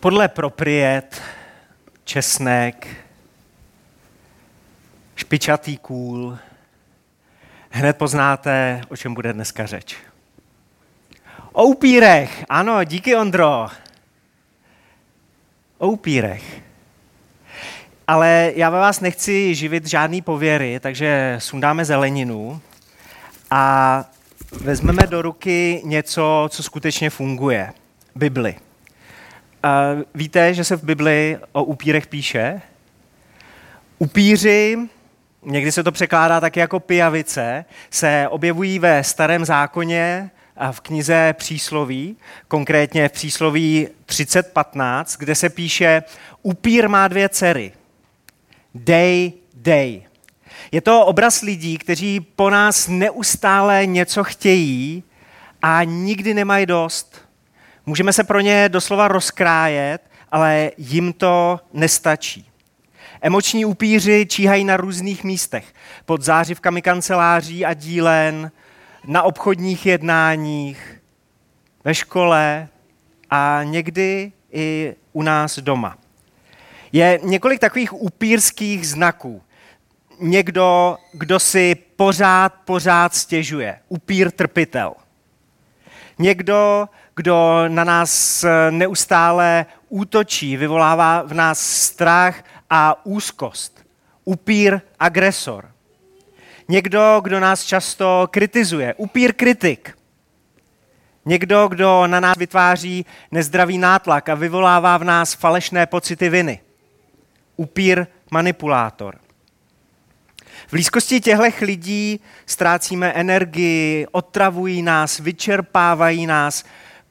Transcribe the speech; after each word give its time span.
Podle 0.00 0.28
propriet, 0.28 1.22
česnek, 2.04 2.86
špičatý 5.16 5.76
kůl, 5.76 6.38
hned 7.70 7.96
poznáte, 7.96 8.80
o 8.88 8.96
čem 8.96 9.14
bude 9.14 9.32
dneska 9.32 9.66
řeč. 9.66 9.96
O 11.52 11.64
upírech, 11.64 12.44
ano, 12.48 12.84
díky 12.84 13.16
Ondro. 13.16 13.68
O 15.78 15.88
upírech. 15.88 16.60
Ale 18.06 18.52
já 18.56 18.70
ve 18.70 18.78
vás 18.78 19.00
nechci 19.00 19.54
živit 19.54 19.86
žádný 19.86 20.22
pověry, 20.22 20.80
takže 20.80 21.36
sundáme 21.38 21.84
zeleninu 21.84 22.60
a 23.50 24.04
vezmeme 24.52 25.06
do 25.06 25.22
ruky 25.22 25.82
něco, 25.84 26.48
co 26.50 26.62
skutečně 26.62 27.10
funguje. 27.10 27.72
Bibli. 28.14 28.67
Uh, 29.64 30.02
víte, 30.14 30.54
že 30.54 30.64
se 30.64 30.76
v 30.76 30.84
Bibli 30.84 31.38
o 31.52 31.64
upírech 31.64 32.06
píše? 32.06 32.60
Upíři, 33.98 34.78
někdy 35.42 35.72
se 35.72 35.82
to 35.84 35.92
překládá 35.92 36.40
taky 36.40 36.60
jako 36.60 36.80
pijavice, 36.80 37.64
se 37.90 38.28
objevují 38.30 38.78
ve 38.78 39.04
starém 39.04 39.44
zákoně 39.44 40.30
a 40.56 40.72
v 40.72 40.80
knize 40.80 41.34
Přísloví, 41.38 42.16
konkrétně 42.48 43.08
v 43.08 43.12
Přísloví 43.12 43.88
30.15, 44.06 45.16
kde 45.18 45.34
se 45.34 45.48
píše 45.48 46.02
Upír 46.42 46.88
má 46.88 47.08
dvě 47.08 47.28
dcery. 47.28 47.72
Day, 48.74 49.32
day. 49.54 50.02
Je 50.72 50.80
to 50.80 51.06
obraz 51.06 51.42
lidí, 51.42 51.78
kteří 51.78 52.20
po 52.20 52.50
nás 52.50 52.88
neustále 52.88 53.86
něco 53.86 54.24
chtějí 54.24 55.02
a 55.62 55.84
nikdy 55.84 56.34
nemají 56.34 56.66
dost. 56.66 57.27
Můžeme 57.88 58.12
se 58.12 58.24
pro 58.24 58.40
ně 58.40 58.68
doslova 58.68 59.08
rozkrájet, 59.08 60.10
ale 60.32 60.70
jim 60.78 61.12
to 61.12 61.60
nestačí. 61.72 62.50
Emoční 63.20 63.64
upíři 63.64 64.26
číhají 64.26 64.64
na 64.64 64.76
různých 64.76 65.24
místech. 65.24 65.74
Pod 66.04 66.22
zářivkami 66.22 66.82
kanceláří 66.82 67.64
a 67.64 67.74
dílen, 67.74 68.50
na 69.06 69.22
obchodních 69.22 69.86
jednáních, 69.86 71.00
ve 71.84 71.94
škole 71.94 72.68
a 73.30 73.60
někdy 73.64 74.32
i 74.52 74.94
u 75.12 75.22
nás 75.22 75.58
doma. 75.58 75.98
Je 76.92 77.20
několik 77.22 77.60
takových 77.60 77.92
upírských 77.92 78.88
znaků. 78.88 79.42
Někdo, 80.20 80.96
kdo 81.12 81.38
si 81.38 81.74
pořád, 81.74 82.54
pořád 82.64 83.14
stěžuje. 83.14 83.78
Upír 83.88 84.30
trpitel. 84.30 84.94
Někdo, 86.18 86.88
kdo 87.18 87.64
na 87.68 87.84
nás 87.84 88.44
neustále 88.70 89.66
útočí, 89.88 90.56
vyvolává 90.56 91.22
v 91.22 91.34
nás 91.34 91.60
strach 91.60 92.44
a 92.70 93.06
úzkost. 93.06 93.86
Upír 94.24 94.80
agresor. 94.98 95.70
Někdo, 96.68 97.20
kdo 97.24 97.40
nás 97.40 97.64
často 97.64 98.28
kritizuje. 98.30 98.94
Upír 98.94 99.32
kritik. 99.32 99.98
Někdo, 101.24 101.68
kdo 101.68 102.06
na 102.06 102.20
nás 102.20 102.38
vytváří 102.38 103.06
nezdravý 103.30 103.78
nátlak 103.78 104.28
a 104.28 104.34
vyvolává 104.34 104.98
v 104.98 105.04
nás 105.04 105.34
falešné 105.34 105.86
pocity 105.86 106.28
viny. 106.28 106.60
Upír 107.56 108.06
manipulátor. 108.30 109.18
V 110.66 110.70
blízkosti 110.70 111.20
těchto 111.20 111.64
lidí 111.64 112.20
ztrácíme 112.46 113.12
energii, 113.12 114.06
otravují 114.10 114.82
nás, 114.82 115.18
vyčerpávají 115.18 116.26
nás, 116.26 116.64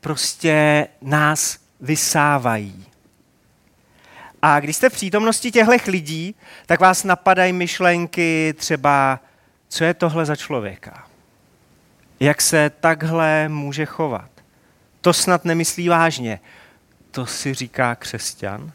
prostě 0.08 0.88
nás 1.02 1.58
vysávají. 1.82 2.86
A 4.42 4.60
když 4.60 4.76
jste 4.76 4.90
v 4.90 4.94
přítomnosti 4.94 5.52
těchto 5.52 5.92
lidí, 5.92 6.36
tak 6.66 6.80
vás 6.80 7.04
napadají 7.04 7.54
myšlenky 7.54 8.54
třeba, 8.58 9.20
co 9.70 9.84
je 9.84 9.94
tohle 9.94 10.26
za 10.26 10.36
člověka? 10.36 11.08
Jak 12.20 12.42
se 12.42 12.72
takhle 12.80 13.50
může 13.50 13.86
chovat? 13.86 14.30
To 15.02 15.14
snad 15.14 15.46
nemyslí 15.46 15.90
vážně. 15.90 16.40
To 17.12 17.26
si 17.26 17.54
říká 17.54 17.96
křesťan? 17.96 18.72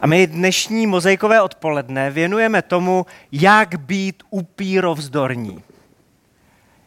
A 0.00 0.06
my 0.06 0.26
dnešní 0.26 0.86
mozaikové 0.86 1.42
odpoledne 1.42 2.10
věnujeme 2.10 2.62
tomu, 2.62 3.06
jak 3.32 3.80
být 3.80 4.22
upírovzdorní. 4.30 5.62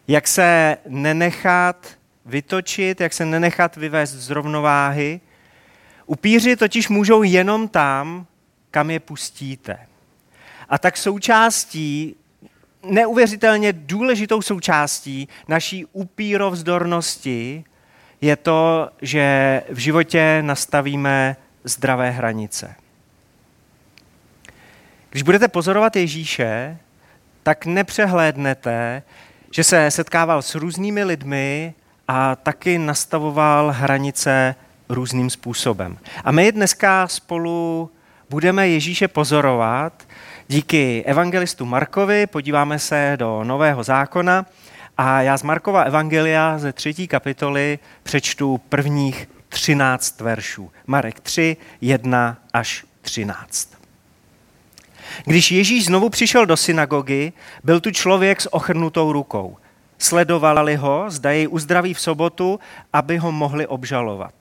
Jak 0.07 0.27
se 0.27 0.77
nenechat 0.87 2.00
vytočit, 2.31 3.01
jak 3.01 3.13
se 3.13 3.25
nenechat 3.25 3.75
vyvést 3.75 4.13
z 4.13 4.29
rovnováhy. 4.29 5.21
Upíři 6.05 6.55
totiž 6.55 6.89
můžou 6.89 7.23
jenom 7.23 7.67
tam, 7.67 8.25
kam 8.71 8.91
je 8.91 8.99
pustíte. 8.99 9.77
A 10.69 10.77
tak 10.77 10.97
součástí, 10.97 12.15
neuvěřitelně 12.83 13.73
důležitou 13.73 14.41
součástí 14.41 15.27
naší 15.47 15.85
upírovzdornosti 15.85 17.63
je 18.21 18.35
to, 18.35 18.89
že 19.01 19.63
v 19.69 19.77
životě 19.77 20.41
nastavíme 20.41 21.35
zdravé 21.63 22.11
hranice. 22.11 22.75
Když 25.09 25.23
budete 25.23 25.47
pozorovat 25.47 25.95
Ježíše, 25.95 26.77
tak 27.43 27.65
nepřehlédnete, 27.65 29.03
že 29.51 29.63
se 29.63 29.91
setkával 29.91 30.41
s 30.41 30.55
různými 30.55 31.03
lidmi 31.03 31.73
a 32.07 32.35
taky 32.35 32.77
nastavoval 32.77 33.71
hranice 33.71 34.55
různým 34.89 35.29
způsobem. 35.29 35.97
A 36.23 36.31
my 36.31 36.51
dneska 36.51 37.07
spolu 37.07 37.91
budeme 38.29 38.67
Ježíše 38.69 39.07
pozorovat 39.07 40.07
díky 40.47 41.03
evangelistu 41.05 41.65
Markovi, 41.65 42.27
podíváme 42.27 42.79
se 42.79 43.13
do 43.15 43.43
Nového 43.43 43.83
zákona 43.83 44.45
a 44.97 45.21
já 45.21 45.37
z 45.37 45.43
Markova 45.43 45.83
evangelia 45.83 46.57
ze 46.57 46.73
třetí 46.73 47.07
kapitoly 47.07 47.79
přečtu 48.03 48.61
prvních 48.69 49.29
13 49.49 50.21
veršů. 50.21 50.71
Marek 50.87 51.19
3, 51.19 51.57
1 51.81 52.37
až 52.53 52.85
13. 53.01 53.81
Když 55.25 55.51
Ježíš 55.51 55.85
znovu 55.85 56.09
přišel 56.09 56.45
do 56.45 56.57
synagogy, 56.57 57.33
byl 57.63 57.79
tu 57.79 57.91
člověk 57.91 58.41
s 58.41 58.53
ochrnutou 58.53 59.11
rukou. 59.11 59.57
Sledovali 60.01 60.75
ho, 60.75 61.05
zda 61.09 61.31
jej 61.31 61.47
uzdraví 61.51 61.93
v 61.93 62.01
sobotu, 62.01 62.59
aby 62.93 63.17
ho 63.17 63.31
mohli 63.31 63.67
obžalovat. 63.67 64.33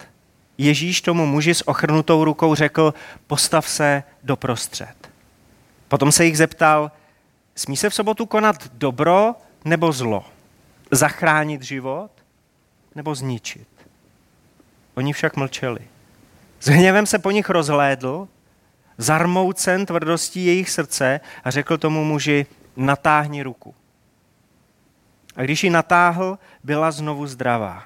Ježíš 0.59 1.00
tomu 1.00 1.26
muži 1.26 1.54
s 1.54 1.69
ochrnutou 1.69 2.25
rukou 2.25 2.54
řekl, 2.54 2.94
postav 3.26 3.69
se 3.69 4.03
doprostřed. 4.22 5.10
Potom 5.88 6.12
se 6.12 6.25
jich 6.25 6.37
zeptal, 6.37 6.93
smí 7.54 7.76
se 7.76 7.91
v 7.91 7.94
sobotu 7.94 8.26
konat 8.26 8.72
dobro 8.72 9.34
nebo 9.65 9.93
zlo? 9.93 10.25
Zachránit 10.91 11.62
život 11.62 12.10
nebo 12.94 13.15
zničit? 13.15 13.69
Oni 14.94 15.12
však 15.12 15.37
mlčeli. 15.37 15.81
S 16.60 16.66
hněvem 16.66 17.06
se 17.06 17.19
po 17.19 17.31
nich 17.31 17.50
rozhlédl 17.50 18.28
zarmoucen 18.99 19.87
tvrdostí 19.87 20.47
jejich 20.47 20.70
srdce 20.70 21.20
a 21.44 21.50
řekl 21.50 21.78
tomu 21.78 22.04
muži, 22.04 22.47
natáhni 22.76 23.43
ruku. 23.43 23.75
A 25.36 25.42
když 25.42 25.64
ji 25.64 25.70
natáhl, 25.70 26.38
byla 26.64 26.91
znovu 26.91 27.26
zdravá. 27.26 27.82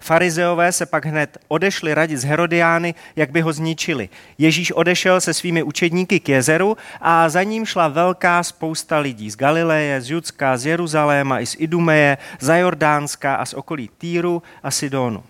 Farizeové 0.00 0.72
se 0.72 0.86
pak 0.86 1.06
hned 1.06 1.38
odešli 1.48 1.94
radit 1.94 2.18
z 2.18 2.24
Herodiány, 2.24 2.94
jak 3.16 3.30
by 3.30 3.40
ho 3.40 3.52
zničili. 3.52 4.08
Ježíš 4.38 4.72
odešel 4.72 5.20
se 5.20 5.34
svými 5.34 5.62
učedníky 5.62 6.20
k 6.20 6.28
jezeru 6.28 6.76
a 7.00 7.28
za 7.28 7.42
ním 7.42 7.66
šla 7.66 7.88
velká 7.88 8.42
spousta 8.42 8.98
lidí 8.98 9.30
z 9.30 9.36
Galileje, 9.36 10.00
z 10.00 10.10
Judska, 10.10 10.56
z 10.56 10.66
Jeruzaléma 10.66 11.40
i 11.40 11.46
z 11.46 11.56
Idumeje, 11.58 12.18
za 12.40 12.56
Jordánska 12.56 13.34
a 13.34 13.44
z 13.44 13.54
okolí 13.54 13.90
Týru 13.98 14.42
a 14.62 14.70
Sidonu. 14.70 15.22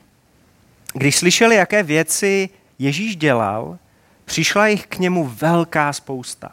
Když 0.92 1.16
slyšeli, 1.16 1.56
jaké 1.56 1.82
věci 1.82 2.48
Ježíš 2.78 3.16
dělal, 3.16 3.78
Přišla 4.30 4.66
jich 4.66 4.86
k 4.86 4.98
němu 4.98 5.26
velká 5.26 5.92
spousta. 5.92 6.52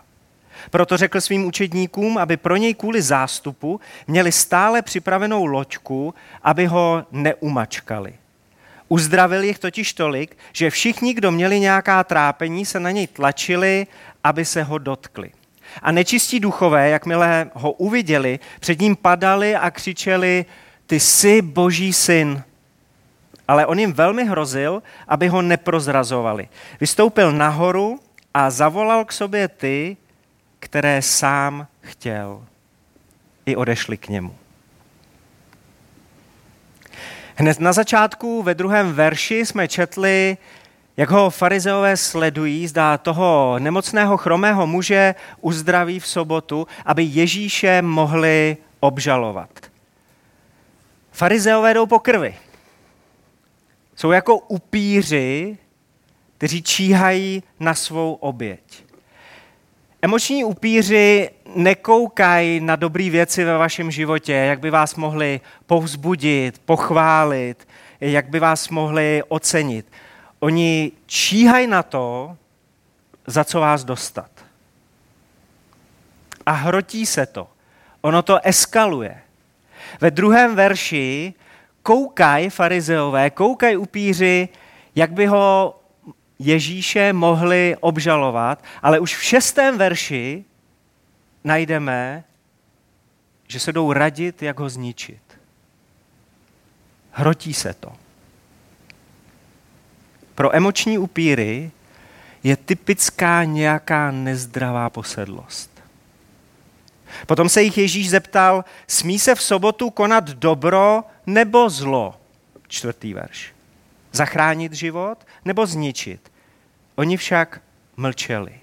Proto 0.69 0.97
řekl 0.97 1.21
svým 1.21 1.45
učedníkům, 1.45 2.17
aby 2.17 2.37
pro 2.37 2.55
něj 2.55 2.73
kvůli 2.73 3.01
zástupu 3.01 3.79
měli 4.07 4.31
stále 4.31 4.81
připravenou 4.81 5.45
loďku, 5.45 6.13
aby 6.43 6.65
ho 6.65 7.05
neumačkali. 7.11 8.13
Uzdravil 8.89 9.43
jich 9.43 9.59
totiž 9.59 9.93
tolik, 9.93 10.37
že 10.53 10.69
všichni, 10.69 11.13
kdo 11.13 11.31
měli 11.31 11.59
nějaká 11.59 12.03
trápení, 12.03 12.65
se 12.65 12.79
na 12.79 12.91
něj 12.91 13.07
tlačili, 13.07 13.87
aby 14.23 14.45
se 14.45 14.63
ho 14.63 14.77
dotkli. 14.77 15.31
A 15.81 15.91
nečistí 15.91 16.39
duchové, 16.39 16.89
jakmile 16.89 17.51
ho 17.53 17.71
uviděli, 17.71 18.39
před 18.59 18.79
ním 18.79 18.95
padali 18.95 19.55
a 19.55 19.71
křičeli, 19.71 20.45
ty 20.85 20.99
jsi 20.99 21.41
boží 21.41 21.93
syn 21.93 22.43
ale 23.47 23.65
on 23.65 23.79
jim 23.79 23.93
velmi 23.93 24.25
hrozil, 24.25 24.83
aby 25.07 25.27
ho 25.27 25.41
neprozrazovali. 25.41 26.49
Vystoupil 26.79 27.31
nahoru 27.31 27.99
a 28.33 28.49
zavolal 28.49 29.05
k 29.05 29.11
sobě 29.11 29.47
ty, 29.47 29.97
které 30.67 31.01
sám 31.01 31.67
chtěl. 31.81 32.45
I 33.45 33.55
odešli 33.55 33.97
k 33.97 34.09
němu. 34.09 34.35
Hned 37.35 37.59
na 37.59 37.73
začátku 37.73 38.43
ve 38.43 38.55
druhém 38.55 38.93
verši 38.93 39.45
jsme 39.45 39.67
četli, 39.67 40.37
jak 40.97 41.09
ho 41.09 41.29
farizeové 41.29 41.97
sledují, 41.97 42.67
zdá 42.67 42.97
toho 42.97 43.55
nemocného 43.59 44.17
chromého 44.17 44.67
muže 44.67 45.15
uzdraví 45.41 45.99
v 45.99 46.07
sobotu, 46.07 46.67
aby 46.85 47.03
Ježíše 47.03 47.81
mohli 47.81 48.57
obžalovat. 48.79 49.49
Farizeové 51.11 51.73
jdou 51.73 51.85
po 51.85 51.99
krvi. 51.99 52.35
Jsou 53.95 54.11
jako 54.11 54.37
upíři, 54.37 55.57
kteří 56.37 56.63
číhají 56.63 57.43
na 57.59 57.73
svou 57.73 58.13
oběť. 58.13 58.86
Emoční 60.01 60.43
upíři 60.43 61.29
nekoukají 61.55 62.59
na 62.59 62.75
dobré 62.75 63.09
věci 63.09 63.43
ve 63.43 63.57
vašem 63.57 63.91
životě, 63.91 64.33
jak 64.33 64.59
by 64.59 64.69
vás 64.69 64.95
mohli 64.95 65.41
povzbudit, 65.65 66.59
pochválit, 66.65 67.67
jak 68.01 68.29
by 68.29 68.39
vás 68.39 68.69
mohli 68.69 69.23
ocenit. 69.27 69.85
Oni 70.39 70.91
číhají 71.05 71.67
na 71.67 71.83
to, 71.83 72.37
za 73.27 73.43
co 73.43 73.59
vás 73.59 73.83
dostat. 73.83 74.31
A 76.45 76.51
hrotí 76.51 77.05
se 77.05 77.25
to. 77.25 77.47
Ono 78.01 78.21
to 78.21 78.39
eskaluje. 78.43 79.17
Ve 80.01 80.11
druhém 80.11 80.55
verši 80.55 81.33
koukají 81.83 82.49
farizeové, 82.49 83.29
koukají 83.29 83.77
upíři, 83.77 84.49
jak 84.95 85.11
by 85.11 85.25
ho 85.25 85.75
Ježíše 86.39 87.13
mohli 87.13 87.75
obžalovat, 87.79 88.63
ale 88.81 88.99
už 88.99 89.15
v 89.15 89.23
šestém 89.23 89.77
verši 89.77 90.45
najdeme, 91.43 92.23
že 93.47 93.59
se 93.59 93.73
jdou 93.73 93.93
radit, 93.93 94.41
jak 94.41 94.59
ho 94.59 94.69
zničit. 94.69 95.21
Hrotí 97.11 97.53
se 97.53 97.73
to. 97.73 97.93
Pro 100.35 100.55
emoční 100.55 100.97
upíry 100.97 101.71
je 102.43 102.57
typická 102.57 103.43
nějaká 103.43 104.11
nezdravá 104.11 104.89
posedlost. 104.89 105.83
Potom 107.25 107.49
se 107.49 107.61
jich 107.61 107.77
Ježíš 107.77 108.09
zeptal, 108.09 108.65
smí 108.87 109.19
se 109.19 109.35
v 109.35 109.41
sobotu 109.41 109.89
konat 109.89 110.29
dobro 110.29 111.03
nebo 111.25 111.69
zlo? 111.69 112.19
Čtvrtý 112.67 113.13
verš. 113.13 113.56
Zachránit 114.11 114.73
život 114.73 115.27
nebo 115.45 115.65
zničit? 115.65 116.31
Oni 116.95 117.17
však 117.17 117.61
mlčeli. 117.97 118.59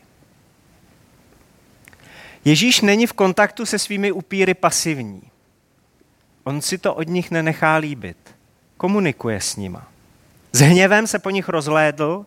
Ježíš 2.45 2.81
není 2.81 3.07
v 3.07 3.13
kontaktu 3.13 3.67
se 3.67 3.79
svými 3.79 4.13
upíry 4.13 4.55
pasivní. 4.55 5.23
On 6.45 6.61
si 6.61 6.79
to 6.79 6.95
od 6.95 7.09
nich 7.09 7.31
nenechá 7.31 7.77
líbit. 7.77 8.35
Komunikuje 8.77 9.41
s 9.41 9.57
nima. 9.57 9.89
S 10.53 10.61
hněvem 10.61 11.07
se 11.07 11.19
po 11.19 11.31
nich 11.31 11.49
rozhlédl, 11.49 12.27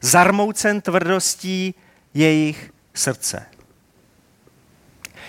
zarmoucen 0.00 0.80
tvrdostí 0.80 1.74
jejich 2.14 2.72
srdce. 2.94 3.46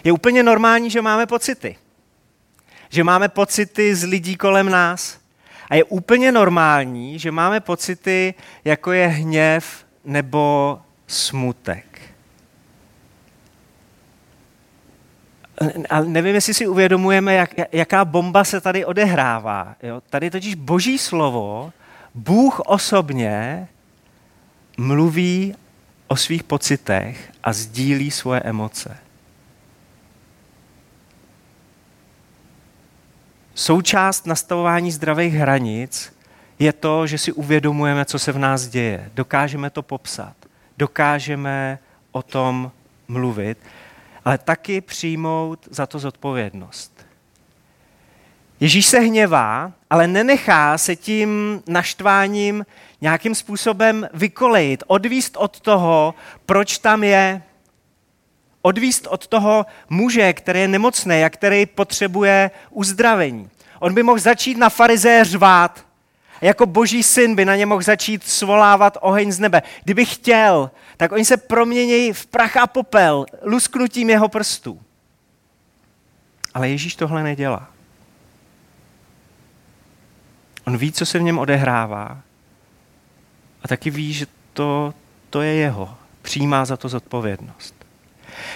Je 0.04 0.12
úplně 0.12 0.44
normální, 0.44 0.90
že 0.90 1.02
máme 1.02 1.26
pocity. 1.26 1.76
Že 2.90 3.04
máme 3.04 3.30
pocity 3.30 3.96
z 3.96 4.04
lidí 4.04 4.36
kolem 4.36 4.70
nás. 4.70 5.20
A 5.70 5.76
je 5.76 5.84
úplně 5.84 6.32
normální, 6.32 7.20
že 7.20 7.32
máme 7.32 7.60
pocity, 7.60 8.34
jako 8.66 8.92
je 8.92 9.08
hněv 9.08 9.86
nebo 10.06 10.80
smutek. 11.08 11.86
Ale 15.90 16.06
nevím, 16.06 16.36
jestli 16.36 16.54
si 16.54 16.68
uvědomujeme, 16.68 17.34
jak, 17.34 17.50
jaká 17.72 18.06
bomba 18.06 18.44
se 18.44 18.62
tady 18.62 18.86
odehrává. 18.86 19.76
Jo? 19.84 20.02
Tady 20.10 20.32
totiž 20.32 20.56
boží 20.56 20.98
slovo, 20.98 21.74
Bůh 22.16 22.60
osobně 22.60 23.68
mluví 24.78 25.56
o 26.08 26.16
svých 26.16 26.44
pocitech 26.44 27.32
a 27.44 27.54
sdílí 27.54 28.12
svoje 28.12 28.40
emoce. 28.40 28.98
Součást 33.60 34.26
nastavování 34.28 34.92
zdravých 34.92 35.34
hranic 35.34 36.14
je 36.60 36.74
to, 36.74 37.08
že 37.08 37.18
si 37.18 37.32
uvědomujeme, 37.32 38.06
co 38.06 38.20
se 38.20 38.32
v 38.32 38.38
nás 38.38 38.68
děje. 38.68 39.12
Dokážeme 39.14 39.70
to 39.70 39.82
popsat. 39.82 40.36
Dokážeme 40.78 41.80
o 42.12 42.22
tom 42.22 42.72
mluvit, 43.08 43.58
ale 44.26 44.38
taky 44.38 44.82
přijmout 44.82 45.68
za 45.72 45.86
to 45.86 46.00
zodpovědnost. 46.00 47.06
Ježíš 48.60 48.86
se 48.86 49.00
hněvá, 49.00 49.72
ale 49.90 50.08
nenechá 50.08 50.78
se 50.78 50.96
tím 50.96 51.62
naštváním 51.68 52.66
nějakým 53.02 53.36
způsobem 53.36 54.10
vykolejit, 54.14 54.84
odvíst 54.88 55.38
od 55.38 55.60
toho, 55.60 56.16
proč 56.46 56.78
tam 56.78 57.04
je, 57.04 57.42
odvíst 58.62 59.08
od 59.08 59.28
toho 59.28 59.66
muže, 59.90 60.34
který 60.34 60.60
je 60.60 60.68
nemocný 60.68 61.24
a 61.24 61.30
který 61.30 61.66
potřebuje 61.66 62.52
uzdravení. 62.70 63.50
On 63.80 63.94
by 63.94 64.04
mohl 64.04 64.20
začít 64.20 64.58
na 64.58 64.70
farizé 64.70 65.24
řvát. 65.24 65.86
Jako 66.42 66.66
boží 66.66 67.04
syn 67.04 67.36
by 67.36 67.46
na 67.46 67.56
ně 67.56 67.66
mohl 67.66 67.82
začít 67.82 68.24
svolávat 68.24 68.98
oheň 69.02 69.32
z 69.32 69.40
nebe. 69.40 69.62
Kdyby 69.84 70.06
chtěl, 70.06 70.72
tak 70.98 71.12
oni 71.12 71.26
se 71.26 71.38
proměnějí 71.38 72.14
v 72.14 72.26
prach 72.26 72.58
a 72.58 72.68
popel 72.68 73.26
lusknutím 73.42 74.10
jeho 74.10 74.30
prstů. 74.30 74.82
Ale 76.54 76.70
Ježíš 76.70 76.96
tohle 76.96 77.24
nedělá. 77.24 77.70
On 80.68 80.78
ví, 80.78 80.92
co 80.92 81.06
se 81.06 81.20
v 81.20 81.22
něm 81.22 81.40
odehrává 81.40 82.22
a 83.64 83.68
taky 83.68 83.90
ví, 83.90 84.14
že 84.14 84.26
to, 84.54 84.94
to 85.30 85.42
je 85.42 85.54
jeho. 85.54 85.98
Přijímá 86.22 86.66
za 86.66 86.78
to 86.78 86.90
zodpovědnost. 86.90 87.79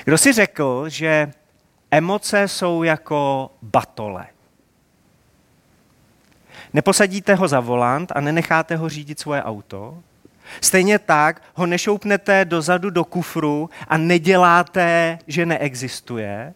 Kdo 0.05 0.17
si 0.17 0.33
řekl, 0.33 0.89
že 0.89 1.31
emoce 1.91 2.47
jsou 2.47 2.83
jako 2.83 3.51
batole? 3.61 4.27
Neposadíte 6.73 7.35
ho 7.35 7.47
za 7.47 7.59
volant 7.59 8.11
a 8.15 8.21
nenecháte 8.21 8.75
ho 8.75 8.89
řídit 8.89 9.19
svoje 9.19 9.43
auto. 9.43 9.97
Stejně 10.61 10.99
tak 10.99 11.41
ho 11.53 11.65
nešoupnete 11.65 12.45
dozadu 12.45 12.89
do 12.89 13.03
kufru 13.03 13.69
a 13.87 13.97
neděláte, 13.97 15.19
že 15.27 15.45
neexistuje. 15.45 16.53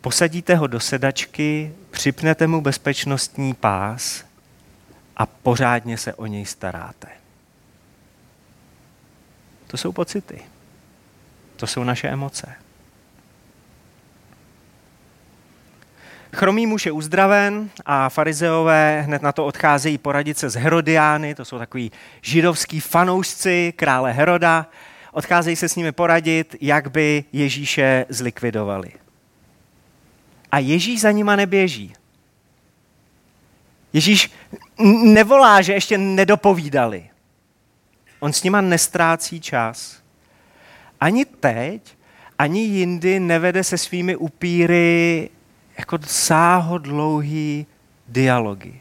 Posadíte 0.00 0.54
ho 0.54 0.66
do 0.66 0.80
sedačky, 0.80 1.74
připnete 1.90 2.46
mu 2.46 2.60
bezpečnostní 2.60 3.54
pás 3.54 4.24
a 5.16 5.26
pořádně 5.26 5.98
se 5.98 6.14
o 6.14 6.26
něj 6.26 6.46
staráte. 6.46 7.08
To 9.66 9.76
jsou 9.76 9.92
pocity. 9.92 10.42
To 11.64 11.68
jsou 11.68 11.84
naše 11.84 12.08
emoce. 12.08 12.54
Chromý 16.32 16.66
muž 16.66 16.86
je 16.86 16.92
uzdraven 16.92 17.70
a 17.86 18.08
farizeové 18.08 19.02
hned 19.02 19.22
na 19.22 19.32
to 19.32 19.46
odcházejí 19.46 19.98
poradit 19.98 20.38
se 20.38 20.50
s 20.50 20.54
Herodiány, 20.54 21.34
to 21.34 21.44
jsou 21.44 21.58
takový 21.58 21.92
židovský 22.22 22.80
fanoušci 22.80 23.72
krále 23.76 24.12
Heroda, 24.12 24.66
odcházejí 25.12 25.56
se 25.56 25.68
s 25.68 25.76
nimi 25.76 25.92
poradit, 25.92 26.56
jak 26.60 26.90
by 26.90 27.24
Ježíše 27.32 28.06
zlikvidovali. 28.08 28.92
A 30.52 30.58
Ježíš 30.58 31.00
za 31.00 31.10
nima 31.10 31.36
neběží. 31.36 31.94
Ježíš 33.92 34.30
nevolá, 35.04 35.62
že 35.62 35.72
ještě 35.72 35.98
nedopovídali. 35.98 37.10
On 38.20 38.32
s 38.32 38.42
nima 38.42 38.60
nestrácí 38.60 39.40
čas. 39.40 40.03
Ani 41.04 41.24
teď, 41.24 41.82
ani 42.38 42.60
jindy 42.60 43.20
nevede 43.20 43.64
se 43.64 43.78
svými 43.78 44.16
upíry 44.16 45.30
jako 45.78 45.98
sáhodlouhý 46.06 47.66
dialogy. 48.08 48.72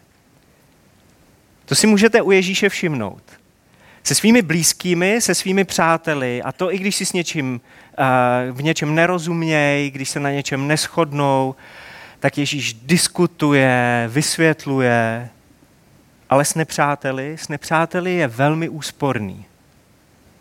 To 1.66 1.76
si 1.76 1.88
můžete 1.88 2.22
u 2.22 2.32
Ježíše 2.32 2.70
všimnout. 2.70 3.24
Se 4.04 4.16
svými 4.16 4.42
blízkými, 4.42 5.22
se 5.22 5.36
svými 5.36 5.64
přáteli, 5.64 6.42
a 6.42 6.52
to 6.52 6.74
i 6.74 6.78
když 6.78 6.96
si 6.96 7.06
s 7.06 7.14
něčím, 7.14 7.62
v 8.52 8.64
něčem 8.64 8.96
nerozumějí, 8.96 9.92
když 9.92 10.10
se 10.10 10.20
na 10.20 10.32
něčem 10.32 10.68
neschodnou, 10.68 11.56
tak 12.20 12.38
Ježíš 12.38 12.74
diskutuje, 12.74 14.10
vysvětluje, 14.12 15.30
ale 16.30 16.46
s 16.46 16.56
nepřáteli, 16.56 17.38
s 17.38 17.48
nepřáteli 17.48 18.16
je 18.16 18.28
velmi 18.28 18.70
úsporný. 18.70 19.46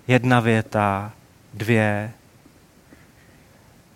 Jedna 0.08 0.40
věta, 0.40 1.12
dvě, 1.54 2.12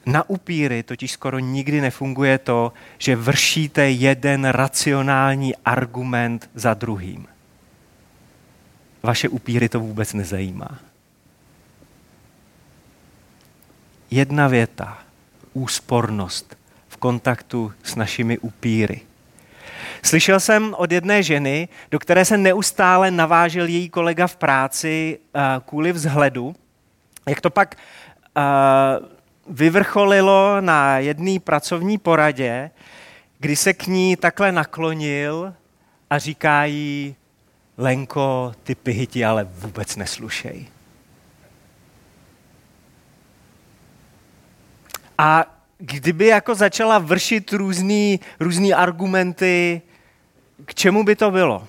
na 0.07 0.31
upíry 0.31 0.83
totiž 0.83 1.13
skoro 1.13 1.39
nikdy 1.39 1.81
nefunguje 1.81 2.39
to, 2.39 2.73
že 2.99 3.17
vršíte 3.17 3.91
jeden 3.91 4.45
racionální 4.45 5.57
argument 5.57 6.51
za 6.55 6.75
druhým. 6.75 7.27
Vaše 9.03 9.29
upíry 9.29 9.69
to 9.69 9.81
vůbec 9.81 10.13
nezajímá. 10.13 10.79
Jedna 14.11 14.49
věta, 14.49 14.99
úspornost 15.53 16.59
v 16.89 16.97
kontaktu 16.97 17.73
s 17.83 17.95
našimi 17.95 18.39
upíry. 18.39 19.01
Slyšel 20.03 20.41
jsem 20.41 20.75
od 20.79 20.93
jedné 20.93 21.23
ženy, 21.23 21.69
do 21.91 21.99
které 21.99 22.25
se 22.25 22.39
neustále 22.39 23.11
navážel 23.11 23.67
její 23.67 23.89
kolega 23.89 24.27
v 24.27 24.37
práci 24.37 25.19
uh, 25.19 25.41
kvůli 25.67 25.93
vzhledu, 25.93 26.55
jak 27.29 27.41
to 27.41 27.51
pak 27.51 27.75
uh, 28.37 28.43
vyvrcholilo 29.49 30.61
na 30.61 30.99
jedné 30.99 31.41
pracovní 31.41 31.99
poradě, 31.99 32.71
kdy 33.39 33.57
se 33.57 33.75
k 33.75 33.87
ní 33.87 34.17
takhle 34.17 34.53
naklonil 34.53 35.55
a 36.11 36.19
říká 36.19 36.65
jí, 36.65 37.17
Lenko, 37.79 38.53
ty 38.63 38.75
pihy 38.75 39.07
ti 39.07 39.25
ale 39.25 39.45
vůbec 39.45 39.97
neslušej. 39.97 40.67
A 45.19 45.45
kdyby 45.79 46.27
jako 46.27 46.55
začala 46.55 46.99
vršit 46.99 47.53
různý, 47.53 48.21
různý 48.41 48.75
argumenty, 48.75 49.83
k 50.65 50.75
čemu 50.75 51.05
by 51.05 51.17
to 51.17 51.31
bylo? 51.31 51.69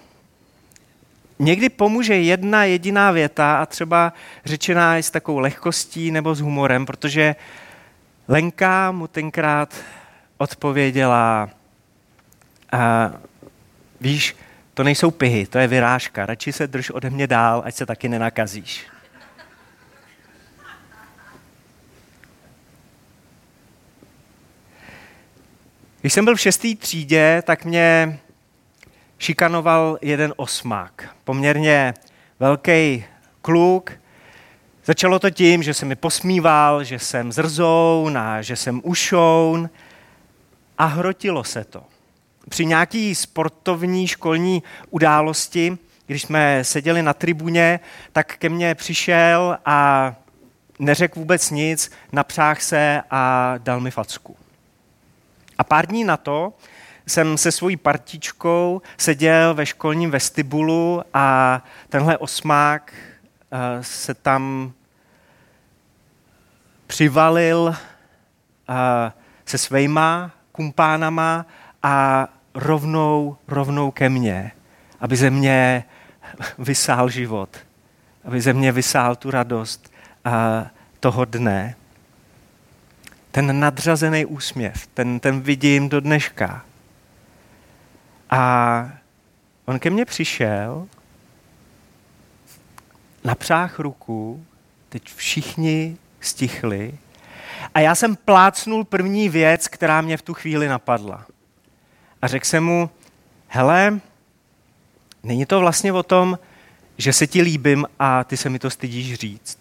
Někdy 1.40 1.70
pomůže 1.70 2.16
jedna 2.16 2.64
jediná 2.64 3.12
věta 3.12 3.58
a 3.58 3.66
třeba 3.66 4.14
řečená 4.46 4.96
s 4.96 5.12
takovou 5.12 5.40
lehkostí 5.40 6.12
nebo 6.12 6.36
s 6.36 6.40
humorem, 6.40 6.86
protože 6.86 7.36
Lenka 8.28 8.92
mu 8.92 9.08
tenkrát 9.08 9.76
odpověděla, 10.38 11.50
a 12.72 13.12
víš, 14.02 14.36
to 14.74 14.84
nejsou 14.84 15.12
pihy, 15.12 15.46
to 15.46 15.58
je 15.58 15.68
vyrážka, 15.68 16.26
radši 16.26 16.54
se 16.54 16.68
drž 16.68 16.90
ode 16.90 17.10
mě 17.10 17.28
dál, 17.28 17.62
ať 17.66 17.76
se 17.76 17.86
taky 17.86 18.10
nenakazíš. 18.10 18.88
Když 26.02 26.14
jsem 26.14 26.26
byl 26.26 26.36
v 26.36 26.42
šestý 26.42 26.76
třídě, 26.76 27.44
tak 27.46 27.66
mě 27.66 28.20
šikanoval 29.18 29.98
jeden 30.02 30.34
osmák. 30.38 31.16
Poměrně 31.24 31.94
velký 32.40 33.06
kluk. 33.42 33.92
Začalo 34.86 35.20
to 35.20 35.30
tím, 35.30 35.64
že 35.64 35.74
se 35.74 35.86
mi 35.86 35.96
posmíval, 35.96 36.84
že 36.84 37.00
jsem 37.00 37.32
zrzoun 37.32 38.18
a 38.18 38.42
že 38.42 38.56
jsem 38.56 38.82
ušoun 38.84 39.70
a 40.78 40.86
hrotilo 40.86 41.44
se 41.44 41.64
to. 41.64 41.84
Při 42.50 42.66
nějaký 42.66 43.16
sportovní 43.16 44.08
školní 44.08 44.64
události, 44.90 45.78
když 46.06 46.22
jsme 46.22 46.64
seděli 46.64 47.02
na 47.02 47.14
tribuně, 47.14 47.80
tak 48.12 48.38
ke 48.38 48.50
mně 48.50 48.76
přišel 48.76 49.58
a 49.66 50.16
neřekl 50.80 51.20
vůbec 51.20 51.52
nic, 51.52 51.92
napřáh 52.12 52.62
se 52.62 53.02
a 53.12 53.54
dal 53.58 53.80
mi 53.80 53.92
facku. 53.92 54.36
A 55.58 55.64
pár 55.64 55.88
dní 55.88 56.04
na 56.04 56.18
to 56.18 56.54
jsem 57.08 57.38
se 57.38 57.52
svojí 57.52 57.78
partičkou 57.78 58.82
seděl 58.98 59.54
ve 59.54 59.66
školním 59.66 60.12
vestibulu 60.12 61.04
a 61.14 61.62
tenhle 61.90 62.18
osmák 62.18 62.94
uh, 62.94 63.60
se 63.82 64.14
tam 64.14 64.72
přivalil 66.88 67.60
uh, 67.60 67.76
se 69.46 69.58
svýma 69.58 70.32
kumpánama 70.52 71.46
a 71.84 72.28
rovnou, 72.54 73.38
rovnou 73.48 73.92
ke 73.92 74.10
mně, 74.10 74.52
aby 75.00 75.16
ze 75.16 75.30
mě 75.30 75.84
vysál 76.58 77.10
život, 77.10 77.58
aby 78.26 78.42
ze 78.42 78.54
mě 78.54 78.72
vysál 78.72 79.16
tu 79.16 79.32
radost 79.32 79.92
uh, 80.26 80.34
toho 81.00 81.26
dne 81.26 81.76
ten 83.38 83.60
nadřazený 83.60 84.26
úsměv, 84.26 84.88
ten, 84.94 85.20
ten 85.20 85.42
vidím 85.42 85.90
do 85.90 86.00
dneška. 86.02 86.66
A 88.30 88.92
on 89.66 89.80
ke 89.80 89.90
mně 89.90 90.06
přišel, 90.06 90.88
napřách 93.24 93.80
ruku, 93.80 94.46
teď 94.90 95.14
všichni 95.14 95.98
stichli 96.20 96.98
a 97.74 97.80
já 97.80 97.96
jsem 97.96 98.16
plácnul 98.16 98.84
první 98.84 99.30
věc, 99.30 99.68
která 99.68 100.02
mě 100.02 100.18
v 100.18 100.22
tu 100.22 100.34
chvíli 100.34 100.68
napadla. 100.68 101.26
A 102.22 102.28
řekl 102.28 102.46
jsem 102.46 102.64
mu, 102.64 102.90
hele, 103.48 104.00
není 105.24 105.46
to 105.46 105.60
vlastně 105.60 105.94
o 105.94 106.04
tom, 106.04 106.40
že 106.98 107.14
se 107.14 107.28
ti 107.28 107.42
líbím 107.42 107.86
a 108.00 108.24
ty 108.24 108.38
se 108.38 108.50
mi 108.50 108.60
to 108.60 108.70
stydíš 108.70 109.14
říct. 109.14 109.60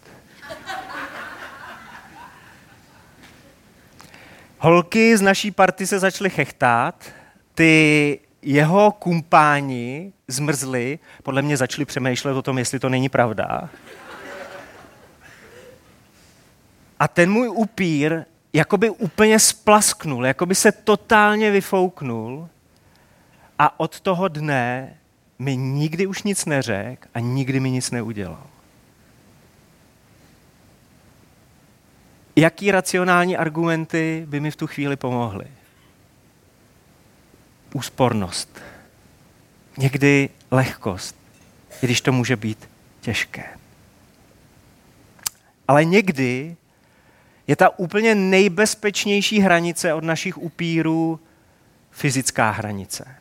Holky 4.59 5.17
z 5.17 5.21
naší 5.21 5.51
party 5.51 5.87
se 5.87 5.99
začaly 5.99 6.29
chechtat, 6.29 7.05
ty 7.55 8.19
jeho 8.49 8.91
kumpáni 8.91 10.13
zmrzli, 10.27 10.99
podle 11.23 11.41
mě 11.41 11.57
začali 11.57 11.85
přemýšlet 11.85 12.33
o 12.33 12.41
tom, 12.41 12.57
jestli 12.57 12.79
to 12.79 12.89
není 12.89 13.09
pravda. 13.09 13.69
A 16.99 17.07
ten 17.07 17.31
můj 17.31 17.49
upír 17.49 18.25
jakoby 18.53 18.89
úplně 18.89 19.39
splasknul, 19.39 20.25
jakoby 20.25 20.55
se 20.55 20.71
totálně 20.71 21.51
vyfouknul 21.51 22.49
a 23.59 23.79
od 23.79 23.99
toho 23.99 24.27
dne 24.27 24.97
mi 25.39 25.57
nikdy 25.57 26.07
už 26.07 26.23
nic 26.23 26.45
neřekl 26.45 27.07
a 27.13 27.19
nikdy 27.19 27.59
mi 27.59 27.71
nic 27.71 27.91
neudělal. 27.91 28.47
jaký 32.37 32.71
racionální 32.71 33.37
argumenty 33.37 34.25
by 34.27 34.39
mi 34.39 34.51
v 34.51 34.55
tu 34.55 34.67
chvíli 34.67 34.95
pomohly? 34.95 35.47
Úspornost. 37.73 38.61
Někdy 39.77 40.29
lehkost, 40.51 41.15
když 41.81 42.01
to 42.01 42.11
může 42.11 42.35
být 42.35 42.69
těžké. 43.01 43.45
Ale 45.67 45.85
někdy 45.85 46.55
je 47.47 47.55
ta 47.55 47.79
úplně 47.79 48.15
nejbezpečnější 48.15 49.39
hranice 49.39 49.93
od 49.93 50.03
našich 50.03 50.37
upírů 50.37 51.19
fyzická 51.91 52.51
hranice. 52.51 53.15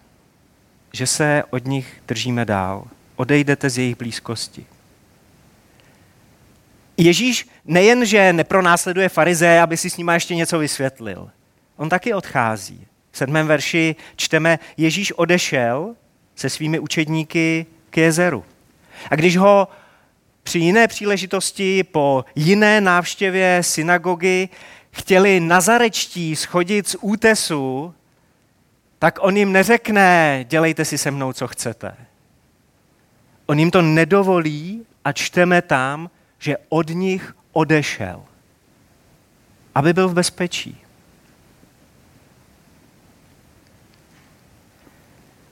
Že 0.93 1.07
se 1.07 1.43
od 1.51 1.65
nich 1.65 2.03
držíme 2.09 2.45
dál. 2.45 2.85
Odejdete 3.17 3.71
z 3.71 3.79
jejich 3.79 3.97
blízkosti. 3.97 4.67
Ježíš 6.97 7.49
nejen, 7.65 8.07
že 8.07 8.33
nepronásleduje 8.33 9.09
farize, 9.09 9.61
aby 9.61 9.77
si 9.77 9.91
s 9.91 9.97
nima 9.97 10.15
ještě 10.15 10.35
něco 10.35 10.59
vysvětlil. 10.59 11.31
On 11.77 11.89
taky 11.89 12.15
odchází. 12.15 12.87
V 13.17 13.19
sedmém 13.19 13.47
verši 13.47 13.97
čteme, 14.17 14.59
Ježíš 14.77 15.13
odešel 15.13 15.95
se 16.35 16.51
svými 16.51 16.79
učedníky 16.79 17.67
k 17.91 17.97
jezeru. 17.97 18.45
A 19.11 19.17
když 19.17 19.37
ho 19.37 19.69
při 20.43 20.59
jiné 20.59 20.89
příležitosti 20.89 21.85
po 21.85 22.25
jiné 22.35 22.81
návštěvě 22.81 23.63
synagogy 23.63 24.49
chtěli 24.91 25.41
nazarečtí 25.41 26.37
schodit 26.37 26.89
z 26.89 26.97
útesu, 27.01 27.95
tak 28.99 29.19
on 29.21 29.37
jim 29.37 29.53
neřekne, 29.53 30.45
dělejte 30.49 30.85
si 30.85 30.99
se 30.99 31.11
mnou, 31.11 31.33
co 31.33 31.49
chcete. 31.49 31.95
On 33.47 33.59
jim 33.59 33.71
to 33.71 33.83
nedovolí 33.83 34.87
a 35.05 35.13
čteme 35.13 35.63
tam, 35.63 36.11
že 36.39 36.57
od 36.69 36.89
nich 36.89 37.37
odešel, 37.53 38.25
aby 39.75 39.93
byl 39.93 40.09
v 40.09 40.15
bezpečí. 40.15 40.86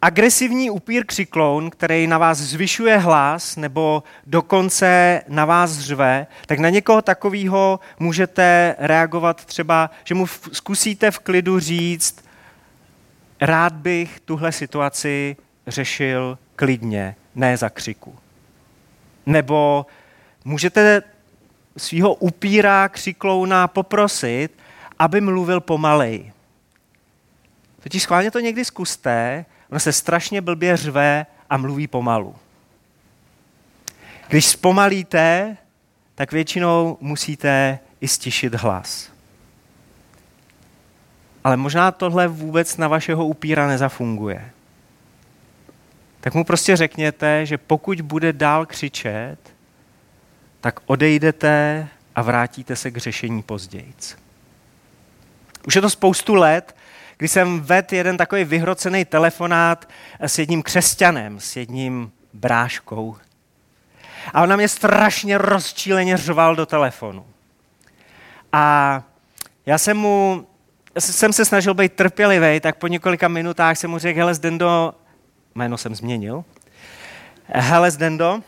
Agresivní 0.05 0.71
upír 0.71 1.07
křikloun, 1.07 1.71
který 1.71 2.07
na 2.07 2.19
vás 2.19 2.39
zvyšuje 2.39 2.99
hlas 2.99 3.57
nebo 3.57 4.03
dokonce 4.27 5.23
na 5.29 5.45
vás 5.45 5.79
řve, 5.79 6.27
tak 6.47 6.59
na 6.59 6.71
někoho 6.71 7.03
takového 7.03 7.81
můžete 7.99 8.75
reagovat 8.79 9.45
třeba, 9.45 9.91
že 10.05 10.15
mu 10.15 10.27
zkusíte 10.27 11.11
v 11.11 11.19
klidu 11.19 11.59
říct, 11.59 12.25
rád 13.41 13.73
bych 13.73 14.21
tuhle 14.21 14.53
situaci 14.53 15.37
řešil 15.67 16.39
klidně, 16.57 17.17
ne 17.35 17.57
za 17.57 17.69
křiku. 17.69 18.19
Nebo 19.27 19.87
můžete 20.45 21.03
svého 21.77 22.15
upíra, 22.15 22.89
křiklouna 22.89 23.69
poprosit, 23.69 24.49
aby 24.99 25.21
mluvil 25.21 25.61
pomalej. 25.61 26.33
Totiž 27.83 28.03
schválně 28.03 28.31
to 28.31 28.41
někdy 28.41 28.65
zkuste, 28.65 29.45
ono 29.75 29.81
se 29.81 29.93
strašně 29.93 30.41
blbě 30.41 30.77
řve 30.77 31.27
a 31.51 31.57
mluví 31.57 31.87
pomalu. 31.87 32.37
Když 34.29 34.47
zpomalíte, 34.47 35.57
tak 36.15 36.33
většinou 36.33 36.99
musíte 37.01 37.79
i 38.01 38.09
stišit 38.09 38.55
hlas. 38.55 39.11
Ale 41.45 41.57
možná 41.57 41.93
tohle 41.93 42.29
vůbec 42.29 42.77
na 42.77 42.89
vašeho 42.89 43.27
upíra 43.27 43.67
nezafunguje. 43.67 44.51
Tak 46.21 46.35
mu 46.35 46.45
prostě 46.45 46.77
řekněte, 46.77 47.47
že 47.47 47.59
pokud 47.59 48.01
bude 48.01 48.33
dál 48.33 48.67
křičet, 48.67 49.39
tak 50.61 50.81
odejdete 50.87 51.89
a 52.15 52.23
vrátíte 52.23 52.77
se 52.77 52.91
k 52.91 52.97
řešení 52.97 53.43
později. 53.43 53.95
Už 55.67 55.75
je 55.77 55.81
to 55.81 55.91
spoustu 55.91 56.35
let, 56.35 56.77
kdy 57.17 57.29
jsem 57.29 57.61
vedl 57.61 57.95
jeden 57.95 58.17
takový 58.17 58.45
vyhrocený 58.45 59.05
telefonát 59.05 59.89
s 60.21 60.39
jedním 60.39 60.63
křesťanem, 60.63 61.41
s 61.41 61.57
jedním 61.57 62.13
bráškou. 62.33 63.17
A 64.35 64.43
on 64.43 64.49
na 64.49 64.57
mě 64.57 64.69
strašně 64.69 65.39
rozčíleně 65.39 66.17
řval 66.17 66.57
do 66.57 66.67
telefonu. 66.67 67.27
A 68.53 69.03
já 69.67 69.79
jsem 69.79 69.97
mu, 69.97 70.47
jsem 70.99 71.33
se 71.33 71.45
snažil 71.45 71.75
být 71.75 71.93
trpělivý, 71.93 72.61
tak 72.61 72.77
po 72.77 72.87
několika 72.87 73.29
minutách 73.29 73.79
jsem 73.79 73.91
mu 73.91 73.99
řekl, 73.99 74.19
hele 74.19 74.35
Zdendo, 74.35 74.95
jméno 75.55 75.79
jsem 75.79 75.95
změnil, 75.95 76.45
hele 77.47 77.91
Zdendo, 77.91 78.41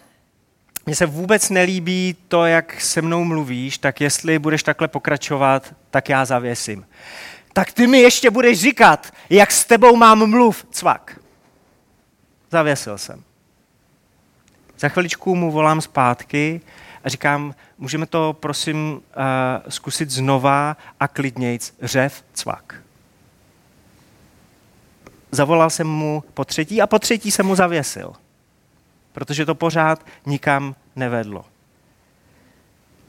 mně 0.86 0.96
se 0.96 1.06
vůbec 1.06 1.50
nelíbí 1.50 2.16
to, 2.28 2.46
jak 2.46 2.80
se 2.80 3.02
mnou 3.02 3.24
mluvíš, 3.24 3.78
tak 3.78 4.00
jestli 4.00 4.38
budeš 4.38 4.62
takhle 4.62 4.88
pokračovat, 4.88 5.74
tak 5.90 6.08
já 6.08 6.24
zavěsím. 6.24 6.86
Tak 7.56 7.72
ty 7.72 7.86
mi 7.86 7.98
ještě 7.98 8.30
budeš 8.30 8.60
říkat, 8.60 9.12
jak 9.30 9.52
s 9.52 9.64
tebou 9.64 9.96
mám 9.96 10.30
mluv, 10.30 10.66
cvak. 10.70 11.20
Zavěsil 12.50 12.98
jsem. 12.98 13.24
Za 14.78 14.88
chviličku 14.88 15.34
mu 15.34 15.50
volám 15.50 15.80
zpátky 15.80 16.60
a 17.04 17.08
říkám, 17.08 17.54
můžeme 17.78 18.06
to 18.06 18.36
prosím 18.40 18.92
uh, 18.92 19.00
zkusit 19.68 20.10
znova 20.10 20.76
a 21.00 21.08
klidnějc, 21.08 21.74
řev, 21.82 22.24
cvak. 22.32 22.82
Zavolal 25.30 25.70
jsem 25.70 25.86
mu 25.86 26.24
po 26.34 26.44
třetí 26.44 26.82
a 26.82 26.86
po 26.86 26.98
třetí 26.98 27.30
jsem 27.30 27.46
mu 27.46 27.54
zavěsil 27.54 28.12
protože 29.16 29.46
to 29.46 29.54
pořád 29.54 30.06
nikam 30.26 30.74
nevedlo. 30.96 31.44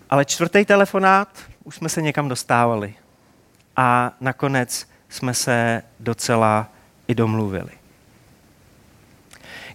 Ale 0.10 0.26
čtvrtý 0.26 0.66
telefonát, 0.66 1.28
už 1.64 1.76
jsme 1.76 1.90
se 1.90 2.02
někam 2.02 2.30
dostávali. 2.30 2.96
A 3.78 4.12
nakonec 4.22 4.88
jsme 5.10 5.34
se 5.34 5.84
docela 6.00 6.70
i 7.08 7.16
domluvili. 7.16 7.72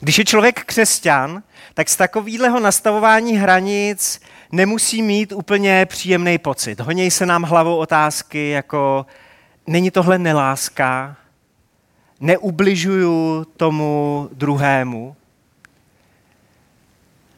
Když 0.00 0.18
je 0.18 0.24
člověk 0.24 0.64
křesťan, 0.64 1.42
tak 1.74 1.88
z 1.88 1.96
takového 1.96 2.60
nastavování 2.60 3.36
hranic 3.36 4.20
nemusí 4.52 5.02
mít 5.02 5.32
úplně 5.32 5.86
příjemný 5.86 6.38
pocit. 6.38 6.80
Honěj 6.80 7.10
se 7.10 7.26
nám 7.26 7.42
hlavou 7.42 7.76
otázky 7.76 8.48
jako 8.48 9.06
není 9.66 9.90
tohle 9.90 10.18
neláska, 10.18 11.16
neubližuju 12.20 13.44
tomu 13.56 14.28
druhému, 14.32 15.16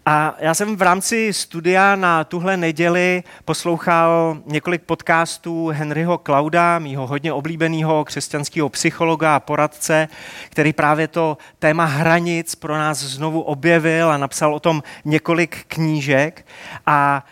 a 0.07 0.35
já 0.39 0.55
jsem 0.55 0.77
v 0.77 0.83
rámci 0.83 1.33
studia 1.33 1.97
na 1.97 2.25
tuhle 2.25 2.57
neděli 2.57 3.23
poslouchal 3.45 4.39
několik 4.47 4.83
podcastů 4.83 5.69
Henryho 5.69 6.19
Klauda, 6.19 6.79
mýho 6.79 7.07
hodně 7.07 7.33
oblíbeného 7.33 8.05
křesťanského 8.05 8.69
psychologa 8.69 9.37
a 9.37 9.41
poradce, 9.41 10.09
který 10.49 10.73
právě 10.73 11.09
to 11.09 11.39
téma 11.59 11.85
hranic 11.85 12.55
pro 12.55 12.79
nás 12.79 12.99
znovu 12.99 13.41
objevil 13.41 14.11
a 14.11 14.17
napsal 14.17 14.55
o 14.55 14.61
tom 14.61 14.83
několik 15.05 15.65
knížek. 15.69 16.47
A 16.87 17.25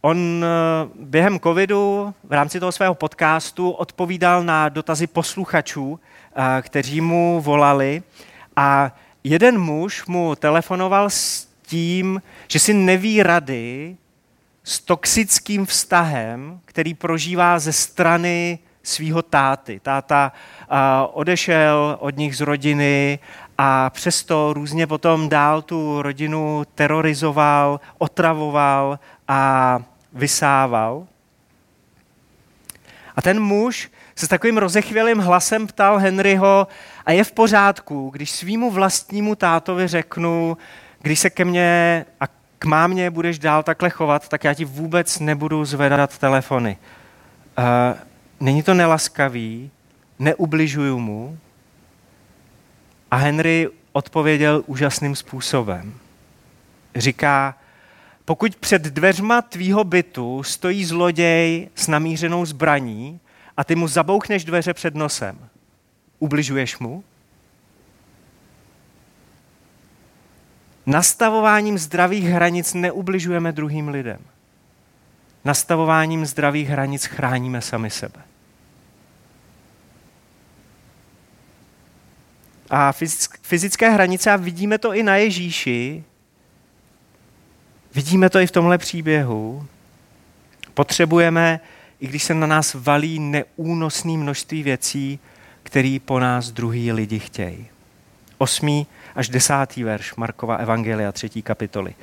On 0.00 0.44
eh, 0.44 0.88
během 0.94 1.40
covidu 1.40 2.14
v 2.24 2.32
rámci 2.32 2.60
toho 2.60 2.72
svého 2.72 2.94
podcastu 2.94 3.70
odpovídal 3.70 4.44
na 4.44 4.68
dotazy 4.68 5.06
posluchačů, 5.06 6.00
eh, 6.36 6.62
kteří 6.62 7.00
mu 7.00 7.40
volali 7.40 8.02
a 8.56 8.92
jeden 9.24 9.58
muž 9.58 10.06
mu 10.06 10.34
telefonoval 10.34 11.10
s 11.10 11.53
tím, 11.66 12.22
že 12.48 12.58
si 12.58 12.74
neví 12.74 13.22
rady 13.22 13.96
s 14.64 14.80
toxickým 14.80 15.66
vztahem, 15.66 16.60
který 16.64 16.94
prožívá 16.94 17.58
ze 17.58 17.72
strany 17.72 18.58
svého 18.82 19.22
táty. 19.22 19.80
Táta 19.80 20.32
odešel 21.12 21.96
od 22.00 22.16
nich 22.16 22.36
z 22.36 22.40
rodiny 22.40 23.18
a 23.58 23.90
přesto 23.90 24.52
různě 24.52 24.86
potom 24.86 25.28
dál 25.28 25.62
tu 25.62 26.02
rodinu 26.02 26.62
terorizoval, 26.74 27.80
otravoval 27.98 28.98
a 29.28 29.78
vysával. 30.12 31.06
A 33.16 33.22
ten 33.22 33.40
muž 33.40 33.90
se 34.16 34.26
s 34.26 34.28
takovým 34.28 34.58
rozechvělým 34.58 35.18
hlasem 35.18 35.66
ptal 35.66 35.98
Henryho, 35.98 36.66
a 37.06 37.12
je 37.12 37.24
v 37.24 37.32
pořádku, 37.32 38.10
když 38.10 38.30
svýmu 38.30 38.70
vlastnímu 38.70 39.34
tátovi 39.34 39.88
řeknu, 39.88 40.56
když 41.04 41.20
se 41.20 41.30
ke 41.30 41.44
mně 41.44 42.06
a 42.20 42.26
k 42.58 42.64
mámě 42.64 43.10
budeš 43.10 43.38
dál 43.38 43.62
takhle 43.62 43.90
chovat, 43.90 44.28
tak 44.28 44.44
já 44.44 44.54
ti 44.54 44.64
vůbec 44.64 45.20
nebudu 45.20 45.64
zvedat 45.64 46.18
telefony. 46.18 46.76
Uh, 47.58 47.64
není 48.40 48.62
to 48.62 48.74
nelaskavý, 48.74 49.70
neubližuju 50.18 50.98
mu. 50.98 51.38
A 53.10 53.16
Henry 53.16 53.68
odpověděl 53.92 54.62
úžasným 54.66 55.16
způsobem. 55.16 55.94
Říká, 56.96 57.54
pokud 58.24 58.56
před 58.56 58.82
dveřma 58.82 59.42
tvýho 59.42 59.84
bytu 59.84 60.42
stojí 60.42 60.84
zloděj 60.84 61.68
s 61.74 61.88
namířenou 61.88 62.46
zbraní 62.46 63.20
a 63.56 63.64
ty 63.64 63.74
mu 63.74 63.88
zabouchneš 63.88 64.44
dveře 64.44 64.74
před 64.74 64.94
nosem, 64.94 65.38
ubližuješ 66.18 66.78
mu? 66.78 67.04
Nastavováním 70.86 71.78
zdravých 71.78 72.24
hranic 72.24 72.74
neubližujeme 72.74 73.52
druhým 73.52 73.88
lidem. 73.88 74.18
Nastavováním 75.44 76.26
zdravých 76.26 76.68
hranic 76.68 77.04
chráníme 77.04 77.60
sami 77.60 77.90
sebe. 77.90 78.20
A 82.70 82.92
fyzické 83.42 83.90
hranice, 83.90 84.30
a 84.30 84.36
vidíme 84.36 84.78
to 84.78 84.94
i 84.94 85.02
na 85.02 85.16
Ježíši, 85.16 86.04
vidíme 87.94 88.30
to 88.30 88.38
i 88.38 88.46
v 88.46 88.50
tomhle 88.50 88.78
příběhu, 88.78 89.66
potřebujeme, 90.74 91.60
i 92.00 92.06
když 92.06 92.22
se 92.22 92.34
na 92.34 92.46
nás 92.46 92.74
valí 92.74 93.18
neúnosné 93.18 94.12
množství 94.12 94.62
věcí, 94.62 95.18
které 95.62 95.98
po 96.04 96.20
nás 96.20 96.50
druhý 96.50 96.92
lidi 96.92 97.18
chtějí. 97.18 97.66
Osmý 98.38 98.86
až 99.14 99.28
desátý 99.28 99.84
verš 99.84 100.14
Markova 100.14 100.56
Evangelia, 100.56 101.12
třetí 101.12 101.42
kapitoly. 101.42 101.94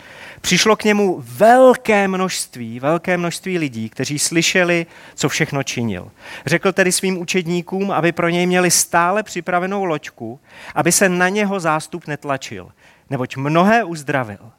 Přišlo 0.41 0.75
k 0.75 0.83
němu 0.83 1.23
velké 1.25 2.07
množství, 2.07 2.79
velké 2.79 3.17
množství 3.17 3.57
lidí, 3.57 3.89
kteří 3.89 4.19
slyšeli, 4.19 4.85
co 5.15 5.29
všechno 5.29 5.63
činil. 5.63 6.11
Řekl 6.45 6.71
tedy 6.71 6.91
svým 6.91 7.17
učedníkům, 7.17 7.91
aby 7.91 8.11
pro 8.11 8.29
něj 8.29 8.47
měli 8.47 8.71
stále 8.71 9.23
připravenou 9.23 9.83
loďku, 9.83 10.39
aby 10.75 10.91
se 10.91 11.09
na 11.09 11.29
něho 11.29 11.59
zástup 11.59 12.07
netlačil, 12.07 12.71
neboť 13.09 13.37
mnohé 13.37 13.83
uzdravil. 13.83 14.51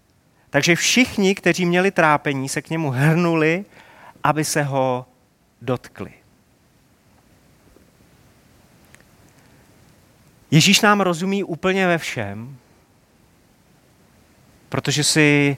Takže 0.50 0.76
všichni, 0.76 1.34
kteří 1.34 1.66
měli 1.66 1.90
trápení, 1.90 2.48
se 2.48 2.62
k 2.62 2.70
němu 2.70 2.90
hrnuli, 2.90 3.64
aby 4.24 4.44
se 4.44 4.62
ho 4.62 5.06
dotkli. 5.62 6.21
Ježíš 10.52 10.80
nám 10.80 11.00
rozumí 11.00 11.44
úplně 11.44 11.86
ve 11.86 11.98
všem, 11.98 12.56
protože 14.68 15.04
si 15.04 15.56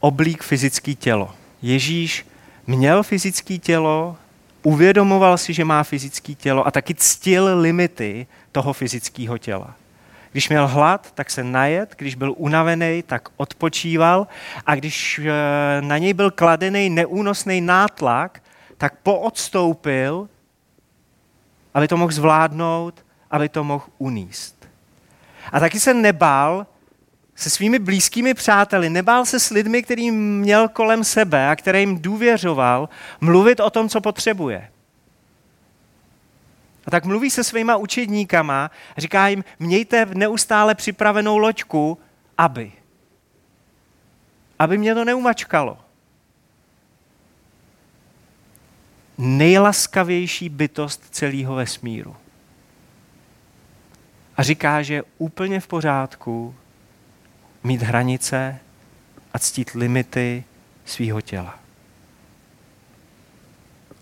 oblík 0.00 0.42
fyzický 0.42 0.96
tělo. 0.96 1.34
Ježíš 1.62 2.26
měl 2.66 3.02
fyzické 3.02 3.58
tělo, 3.58 4.16
uvědomoval 4.62 5.38
si, 5.38 5.52
že 5.52 5.64
má 5.64 5.82
fyzické 5.82 6.34
tělo 6.34 6.66
a 6.66 6.70
taky 6.70 6.94
ctil 6.94 7.60
limity 7.60 8.26
toho 8.52 8.72
fyzického 8.72 9.38
těla. 9.38 9.74
Když 10.32 10.48
měl 10.48 10.68
hlad, 10.68 11.12
tak 11.14 11.30
se 11.30 11.44
najet, 11.44 11.94
když 11.98 12.14
byl 12.14 12.34
unavený, 12.36 13.02
tak 13.06 13.28
odpočíval 13.36 14.26
a 14.66 14.74
když 14.74 15.18
eh, 15.18 15.32
na 15.82 15.98
něj 15.98 16.14
byl 16.14 16.30
kladený 16.30 16.90
neúnosný 16.90 17.60
nátlak, 17.60 18.42
tak 18.78 18.96
poodstoupil, 19.02 20.28
aby 21.74 21.88
to 21.88 21.96
mohl 21.96 22.12
zvládnout 22.12 23.04
aby 23.30 23.48
to 23.48 23.64
mohl 23.64 23.84
uníst. 23.98 24.68
A 25.52 25.60
taky 25.60 25.80
se 25.80 25.94
nebál 25.94 26.66
se 27.40 27.50
svými 27.50 27.78
blízkými 27.78 28.34
přáteli, 28.34 28.90
nebál 28.90 29.24
se 29.24 29.40
s 29.40 29.50
lidmi, 29.50 29.82
kterým 29.82 30.38
měl 30.38 30.68
kolem 30.68 31.04
sebe 31.04 31.48
a 31.48 31.56
kterým 31.56 31.98
důvěřoval, 32.02 32.88
mluvit 33.20 33.60
o 33.60 33.70
tom, 33.70 33.88
co 33.88 34.00
potřebuje. 34.00 34.70
A 36.86 36.90
tak 36.90 37.04
mluví 37.04 37.30
se 37.30 37.44
svýma 37.44 37.76
učedníkama 37.76 38.70
říká 38.98 39.28
jim, 39.28 39.44
mějte 39.58 40.06
neustále 40.14 40.74
připravenou 40.74 41.38
loďku, 41.38 41.98
aby. 42.38 42.72
Aby 44.58 44.78
mě 44.78 44.94
to 44.94 45.04
neumačkalo. 45.04 45.78
Nejlaskavější 49.18 50.48
bytost 50.48 51.02
celého 51.10 51.54
vesmíru 51.54 52.16
a 54.40 54.42
říká, 54.42 54.82
že 54.82 54.94
je 54.94 55.02
úplně 55.18 55.60
v 55.60 55.66
pořádku 55.66 56.54
mít 57.62 57.82
hranice 57.82 58.58
a 59.32 59.38
ctít 59.38 59.70
limity 59.70 60.44
svého 60.84 61.20
těla. 61.20 61.58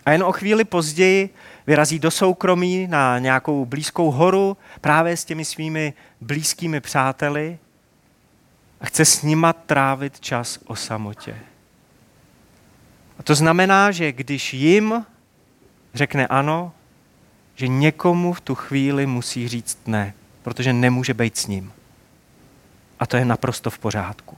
A 0.06 0.10
jen 0.10 0.22
o 0.22 0.32
chvíli 0.32 0.64
později 0.64 1.34
vyrazí 1.66 1.98
do 1.98 2.10
soukromí 2.10 2.86
na 2.86 3.18
nějakou 3.18 3.64
blízkou 3.66 4.10
horu 4.10 4.56
právě 4.80 5.16
s 5.16 5.24
těmi 5.24 5.44
svými 5.44 5.92
blízkými 6.20 6.80
přáteli 6.80 7.58
a 8.80 8.86
chce 8.86 9.04
s 9.04 9.22
nima 9.22 9.52
trávit 9.52 10.20
čas 10.20 10.58
o 10.66 10.76
samotě. 10.76 11.38
A 13.18 13.22
to 13.22 13.34
znamená, 13.34 13.90
že 13.90 14.12
když 14.12 14.54
jim 14.54 15.06
řekne 15.94 16.26
ano, 16.26 16.72
že 17.54 17.68
někomu 17.68 18.32
v 18.32 18.40
tu 18.40 18.54
chvíli 18.54 19.06
musí 19.06 19.48
říct 19.48 19.78
ne, 19.86 20.14
protože 20.48 20.72
nemůže 20.72 21.14
být 21.14 21.36
s 21.36 21.46
ním. 21.46 21.72
A 23.00 23.06
to 23.06 23.16
je 23.16 23.24
naprosto 23.24 23.70
v 23.70 23.78
pořádku. 23.78 24.36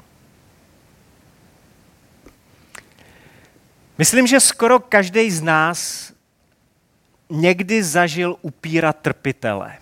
Myslím, 3.98 4.26
že 4.26 4.40
skoro 4.40 4.80
každý 4.80 5.30
z 5.30 5.42
nás 5.42 6.12
někdy 7.30 7.82
zažil 7.82 8.36
upírat 8.42 8.96
trpitele. 9.02 9.78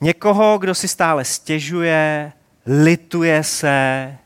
Někoho, 0.00 0.58
kdo 0.58 0.74
si 0.74 0.88
stále 0.88 1.24
stěžuje, 1.24 2.32
lituje 2.66 3.44
se 3.44 4.16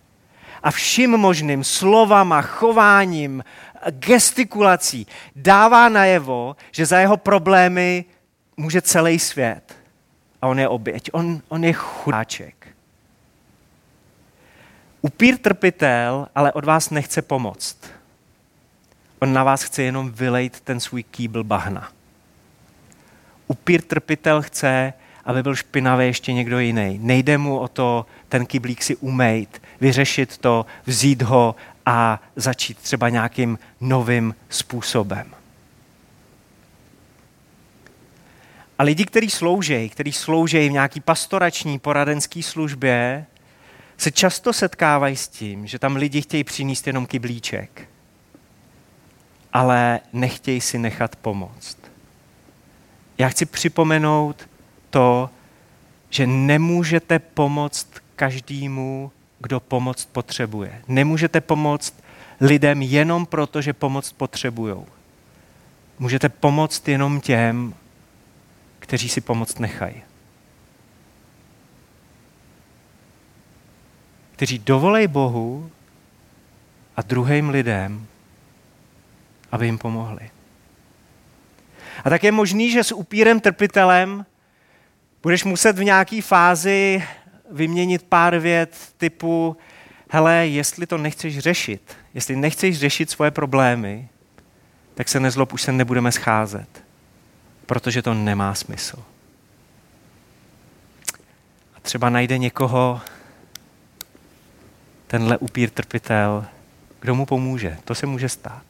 a 0.63 0.71
vším 0.71 1.11
možným 1.11 1.65
slovama, 1.65 2.43
chováním, 2.43 3.45
gestikulací 3.91 5.07
dává 5.37 5.89
najevo, 5.89 6.57
že 6.71 6.87
za 6.87 6.99
jeho 6.99 7.17
problémy 7.17 8.05
může 8.57 8.83
celý 8.83 9.19
svět. 9.19 9.80
A 10.43 10.47
on 10.47 10.59
je 10.59 10.69
oběť, 10.69 11.11
on, 11.13 11.43
on 11.49 11.65
je 11.65 11.73
chudáček. 11.73 12.69
Upír 15.03 15.39
trpitel 15.39 16.29
ale 16.35 16.53
od 16.53 16.65
vás 16.65 16.91
nechce 16.91 17.23
pomoct. 17.23 17.77
On 19.19 19.33
na 19.33 19.45
vás 19.45 19.63
chce 19.63 19.83
jenom 19.83 20.11
vylejt 20.11 20.61
ten 20.61 20.81
svůj 20.81 21.03
kýbl 21.03 21.45
bahna. 21.45 21.93
Upír 23.47 23.83
trpitel 23.83 24.43
chce, 24.43 24.93
aby 25.25 25.43
byl 25.43 25.55
špinavý 25.55 26.07
ještě 26.07 26.33
někdo 26.33 26.59
jiný. 26.59 26.99
Nejde 27.03 27.39
mu 27.39 27.59
o 27.59 27.69
to 27.69 28.07
ten 28.29 28.47
kyblík 28.47 28.83
si 28.83 28.97
umejt, 28.97 29.63
vyřešit 29.81 30.39
to, 30.39 30.67
vzít 30.87 31.23
ho 31.23 31.55
a 31.87 32.23
začít 32.37 32.79
třeba 32.79 33.09
nějakým 33.09 33.59
novým 33.81 34.35
způsobem. 34.49 35.40
A 38.81 38.83
lidi, 38.83 39.05
kteří 39.05 39.31
slouží, 39.31 39.89
kteří 39.89 40.13
slouží 40.13 40.69
v 40.69 40.73
nějaký 40.73 41.01
pastorační 41.01 41.79
poradenské 41.79 42.43
službě, 42.43 43.27
se 43.97 44.11
často 44.11 44.53
setkávají 44.53 45.17
s 45.17 45.29
tím, 45.29 45.67
že 45.67 45.79
tam 45.79 45.97
lidi 45.97 46.23
chtějí 46.23 46.45
přinést 46.45 46.87
jenom 46.87 47.07
kyblíček, 47.07 47.89
ale 49.53 50.01
nechtějí 50.13 50.61
si 50.61 50.79
nechat 50.79 51.17
pomoct. 51.17 51.77
Já 53.19 53.29
chci 53.29 53.47
připomenout 53.47 54.49
to, 54.91 55.31
že 56.11 56.27
nemůžete 56.27 57.19
pomoct 57.19 57.89
každému, 58.17 59.13
kdo 59.39 59.61
pomoc 59.61 60.05
potřebuje. 60.05 60.83
Nemůžete 60.89 61.41
pomoct 61.41 61.95
lidem 62.41 62.83
jenom 62.83 63.27
proto, 63.27 63.63
že 63.63 63.73
pomoc 63.73 64.13
potřebují. 64.13 64.77
Můžete 65.99 66.29
pomoct 66.29 66.89
jenom 66.89 67.21
těm, 67.21 67.75
kteří 68.91 69.09
si 69.09 69.21
pomoct 69.21 69.59
nechají. 69.59 70.03
Kteří 74.33 74.59
dovolej 74.59 75.07
Bohu 75.07 75.71
a 76.97 77.03
druhým 77.03 77.49
lidem, 77.49 78.07
aby 79.53 79.67
jim 79.67 79.79
pomohli. 79.79 80.31
A 82.05 82.11
tak 82.11 82.25
je 82.25 82.33
možný, 82.33 82.71
že 82.71 82.85
s 82.85 82.93
upírem 82.93 83.41
trpitelem 83.41 84.27
budeš 85.23 85.45
muset 85.45 85.79
v 85.79 85.85
nějaké 85.85 86.23
fázi 86.23 87.03
vyměnit 87.51 88.03
pár 88.03 88.39
vět 88.39 88.93
typu, 88.97 89.57
hele, 90.09 90.47
jestli 90.47 90.87
to 90.87 90.99
nechceš 90.99 91.39
řešit, 91.39 91.97
jestli 92.15 92.37
nechceš 92.37 92.79
řešit 92.79 93.11
svoje 93.11 93.31
problémy, 93.31 94.09
tak 94.95 95.09
se 95.09 95.21
nezlob, 95.21 95.53
už 95.53 95.63
se 95.63 95.73
nebudeme 95.73 96.13
scházet, 96.13 96.90
protože 97.71 98.03
to 98.03 98.15
nemá 98.15 98.55
smysl. 98.55 98.99
A 101.75 101.81
třeba 101.83 102.11
najde 102.11 102.39
někoho, 102.39 103.01
tenhle 105.07 105.39
upír 105.39 105.71
trpitel, 105.71 106.47
kdo 107.01 107.15
mu 107.15 107.27
pomůže. 107.27 107.79
To 107.85 107.95
se 107.95 108.07
může 108.07 108.29
stát. 108.29 108.63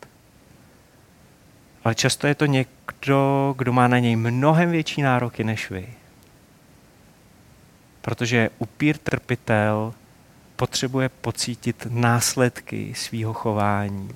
Ale 1.85 1.95
často 1.95 2.27
je 2.27 2.35
to 2.35 2.47
někdo, 2.47 3.55
kdo 3.59 3.73
má 3.73 3.89
na 3.89 3.99
něj 3.99 4.17
mnohem 4.17 4.71
větší 4.71 5.03
nároky 5.03 5.45
než 5.45 5.71
vy. 5.71 5.95
Protože 8.01 8.51
upír 8.59 8.99
trpitel 8.99 9.95
potřebuje 10.57 11.09
pocítit 11.09 11.87
následky 11.91 12.95
svýho 12.95 13.33
chování 13.33 14.11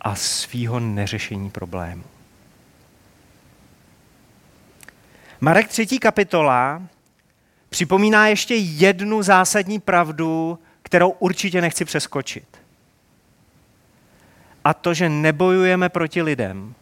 a 0.00 0.14
svýho 0.14 0.80
neřešení 0.80 1.50
problému. 1.50 2.04
Marek 5.44 5.68
3. 5.68 5.86
kapitola 5.98 6.82
připomíná 7.68 8.26
ještě 8.26 8.54
jednu 8.54 9.22
zásadní 9.22 9.80
pravdu, 9.80 10.58
kterou 10.82 11.10
určitě 11.10 11.60
nechci 11.60 11.84
přeskočit. 11.84 12.44
A 14.64 14.74
to, 14.74 14.94
že 14.94 15.08
nebojujeme 15.08 15.88
proti 15.88 16.22
lidem, 16.22 16.74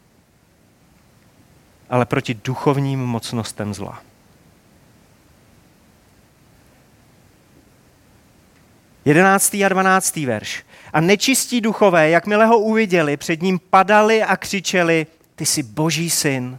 ale 1.90 2.06
proti 2.06 2.34
duchovním 2.34 3.00
mocnostem 3.00 3.74
zla. 3.74 4.02
11. 9.04 9.54
a 9.54 9.68
12. 9.68 10.16
verš. 10.16 10.64
A 10.92 11.00
nečistí 11.00 11.60
duchové, 11.60 12.10
jakmile 12.10 12.46
ho 12.46 12.58
uviděli, 12.58 13.16
před 13.16 13.42
ním 13.42 13.58
padali 13.58 14.22
a 14.22 14.36
křičeli, 14.36 15.06
ty 15.34 15.46
jsi 15.46 15.62
boží 15.62 16.10
syn. 16.10 16.58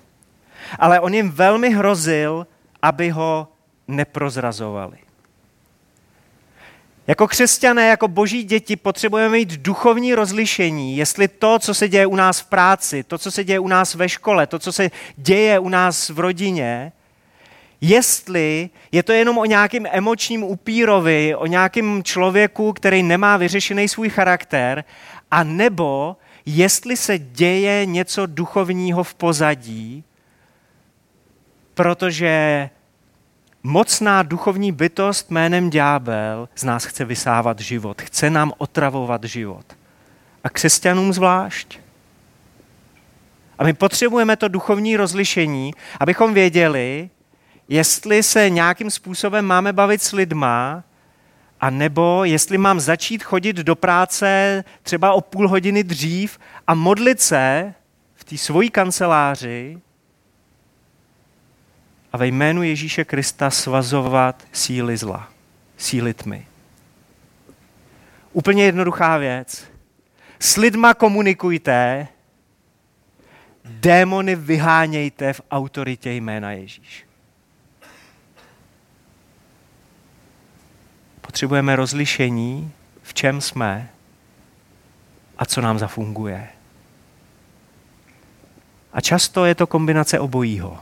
Ale 0.80 1.00
on 1.00 1.14
jim 1.14 1.32
velmi 1.32 1.70
hrozil, 1.70 2.48
aby 2.82 3.10
ho 3.10 3.48
neprozrazovali. 3.88 4.98
Jako 7.08 7.28
křesťané, 7.28 7.88
jako 7.88 8.08
boží 8.08 8.44
děti 8.44 8.76
potřebujeme 8.76 9.38
mít 9.38 9.50
duchovní 9.50 10.16
rozlišení, 10.16 10.98
jestli 10.98 11.28
to, 11.28 11.60
co 11.60 11.74
se 11.74 11.90
děje 11.90 12.06
u 12.06 12.16
nás 12.16 12.40
v 12.40 12.46
práci, 12.46 13.04
to, 13.04 13.18
co 13.18 13.32
se 13.32 13.44
děje 13.44 13.60
u 13.60 13.68
nás 13.68 13.96
ve 13.96 14.10
škole, 14.10 14.48
to, 14.48 14.60
co 14.60 14.72
se 14.72 14.92
děje 15.18 15.60
u 15.60 15.70
nás 15.70 16.10
v 16.10 16.20
rodině, 16.20 16.92
jestli 17.82 18.70
je 18.92 19.04
to 19.04 19.12
jenom 19.12 19.38
o 19.38 19.46
nějakém 19.46 19.86
emočním 19.92 20.44
upírovi, 20.44 21.36
o 21.36 21.46
nějakém 21.46 22.04
člověku, 22.04 22.74
který 22.74 23.04
nemá 23.04 23.38
vyřešený 23.38 23.88
svůj 23.88 24.10
charakter, 24.10 24.84
a 25.32 25.44
nebo 25.44 26.18
jestli 26.46 26.98
se 26.98 27.20
děje 27.20 27.86
něco 27.86 28.26
duchovního 28.26 29.04
v 29.04 29.14
pozadí, 29.14 30.04
protože 31.82 32.70
mocná 33.63 34.24
duchovní 34.24 34.72
bytost 34.72 35.32
jménem 35.32 35.70
ďábel 35.70 36.50
z 36.56 36.63
nás 36.63 36.86
chce 36.86 37.06
vysávat 37.06 37.60
život, 37.60 38.02
chce 38.02 38.30
nám 38.30 38.54
otravovat 38.58 39.24
život. 39.24 39.65
A 40.44 40.50
křesťanům 40.50 41.13
zvlášť. 41.13 41.80
A 43.60 43.63
my 43.63 43.74
potřebujeme 43.74 44.36
to 44.36 44.48
duchovní 44.48 44.98
rozlišení, 44.98 45.74
abychom 46.00 46.34
věděli, 46.34 47.10
jestli 47.70 48.24
se 48.24 48.50
nějakým 48.50 48.91
způsobem 48.91 49.46
máme 49.46 49.74
bavit 49.74 50.02
s 50.02 50.12
lidma, 50.12 50.84
a 51.62 51.70
nebo 51.70 52.24
jestli 52.24 52.58
mám 52.58 52.80
začít 52.80 53.24
chodit 53.24 53.56
do 53.56 53.76
práce 53.76 54.63
třeba 54.84 55.13
o 55.13 55.22
půl 55.22 55.48
hodiny 55.48 55.84
dřív 55.84 56.39
a 56.67 56.74
modlit 56.74 57.22
se 57.22 57.74
v 58.15 58.24
té 58.24 58.38
svojí 58.38 58.70
kanceláři 58.70 59.82
a 62.12 62.17
ve 62.17 62.28
jménu 62.28 62.63
Ježíše 62.63 63.06
Krista 63.06 63.50
svazovat 63.50 64.47
síly 64.52 64.97
zla, 64.97 65.30
síly 65.78 66.13
tmy. 66.13 66.47
Úplně 68.34 68.63
jednoduchá 68.63 69.17
věc. 69.17 69.67
S 70.39 70.58
lidma 70.58 70.93
komunikujte, 70.93 72.08
démony 73.65 74.36
vyhánějte 74.36 75.34
v 75.34 75.41
autoritě 75.52 76.12
jména 76.12 76.52
Ježíš. 76.52 77.06
Potřebujeme 81.21 81.76
rozlišení, 81.76 82.71
v 83.04 83.13
čem 83.13 83.41
jsme 83.41 83.89
a 85.38 85.45
co 85.45 85.62
nám 85.62 85.80
zafunguje. 85.80 86.47
A 88.93 89.02
často 89.02 89.45
je 89.45 89.56
to 89.56 89.67
kombinace 89.67 90.19
obojího. 90.19 90.80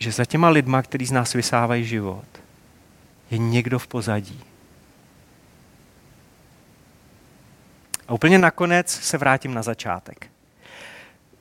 Že 0.00 0.12
za 0.12 0.24
těma 0.24 0.48
lidma, 0.48 0.82
kteří 0.82 1.06
z 1.06 1.12
nás 1.12 1.32
vysávají 1.32 1.84
život, 1.84 2.24
je 3.30 3.38
někdo 3.38 3.78
v 3.78 3.86
pozadí. 3.86 4.40
A 8.08 8.12
úplně 8.12 8.38
nakonec 8.38 8.90
se 8.90 9.18
vrátím 9.18 9.54
na 9.54 9.62
začátek. 9.62 10.30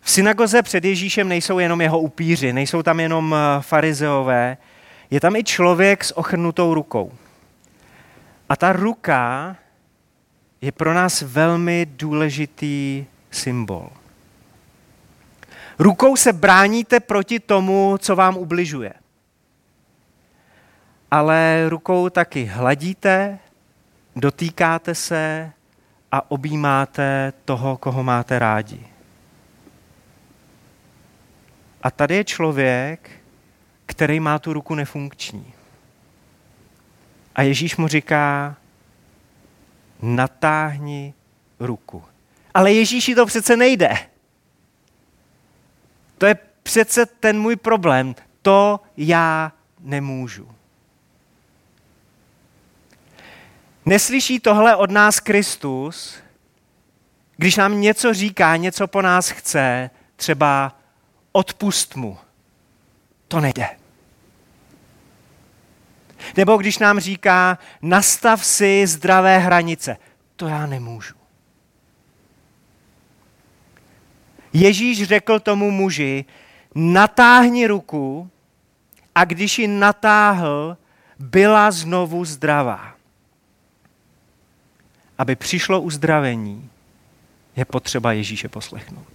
V 0.02 0.12
synagoze 0.12 0.62
před 0.64 0.86
Ježíšem 0.86 1.28
nejsou 1.28 1.60
jenom 1.60 1.82
jeho 1.82 2.00
upíři, 2.00 2.54
nejsou 2.54 2.84
tam 2.84 3.00
jenom 3.00 3.36
eh, 3.36 3.62
farizeové, 3.62 4.58
je 5.12 5.20
tam 5.20 5.36
i 5.36 5.44
člověk 5.44 6.04
s 6.04 6.18
ochrnutou 6.18 6.74
rukou. 6.74 7.12
A 8.50 8.56
ta 8.56 8.74
ruka 8.74 9.56
je 10.62 10.72
pro 10.72 10.94
nás 10.94 11.22
velmi 11.22 11.88
důležitý 11.90 13.06
symbol. 13.32 13.90
Rukou 15.80 16.16
se 16.16 16.34
bráníte 16.34 17.00
proti 17.00 17.40
tomu, 17.40 17.98
co 17.98 18.16
vám 18.16 18.38
ubližuje. 18.38 18.94
Ale 21.12 21.70
rukou 21.70 22.10
taky 22.10 22.46
hladíte, 22.46 23.40
dotýkáte 24.16 24.96
se 24.96 25.52
a 26.12 26.32
objímáte 26.32 27.34
toho, 27.46 27.78
koho 27.78 28.04
máte 28.04 28.40
rádi. 28.40 28.88
A 31.84 31.92
tady 31.92 32.16
je 32.16 32.24
člověk, 32.24 33.10
který 33.86 34.20
má 34.20 34.40
tu 34.40 34.54
ruku 34.54 34.76
nefunkční. 34.76 35.54
A 37.36 37.42
Ježíš 37.42 37.78
mu 37.78 37.88
říká, 37.88 38.56
natáhni 40.02 41.14
ruku. 41.60 42.04
Ale 42.54 42.74
Ježíši 42.74 43.16
to 43.16 43.26
přece 43.26 43.58
nejde. 43.58 43.98
Přece 46.70 47.06
ten 47.06 47.40
můj 47.40 47.56
problém. 47.56 48.16
To 48.42 48.80
já 48.98 49.52
nemůžu. 49.80 50.52
Neslyší 53.86 54.40
tohle 54.40 54.76
od 54.76 54.92
nás 54.92 55.20
Kristus, 55.20 56.18
když 57.38 57.56
nám 57.56 57.82
něco 57.82 58.14
říká, 58.14 58.56
něco 58.56 58.88
po 58.88 59.02
nás 59.02 59.30
chce, 59.30 59.90
třeba 60.16 60.76
odpust 61.32 61.96
mu. 61.96 62.18
To 63.28 63.40
nejde. 63.40 63.70
Nebo 66.38 66.58
když 66.58 66.78
nám 66.78 67.00
říká, 67.00 67.58
nastav 67.82 68.46
si 68.46 68.88
zdravé 68.88 69.38
hranice. 69.38 69.98
To 70.36 70.48
já 70.48 70.66
nemůžu. 70.66 71.16
Ježíš 74.54 75.04
řekl 75.04 75.40
tomu 75.40 75.72
muži, 75.72 76.26
natáhni 76.76 77.68
ruku 77.68 78.30
a 79.16 79.26
když 79.26 79.60
ji 79.60 79.68
natáhl, 79.68 80.78
byla 81.20 81.72
znovu 81.72 82.26
zdravá. 82.26 82.94
Aby 85.18 85.36
přišlo 85.36 85.82
uzdravení, 85.82 86.70
je 87.56 87.66
potřeba 87.66 88.12
Ježíše 88.12 88.50
poslechnout. 88.50 89.08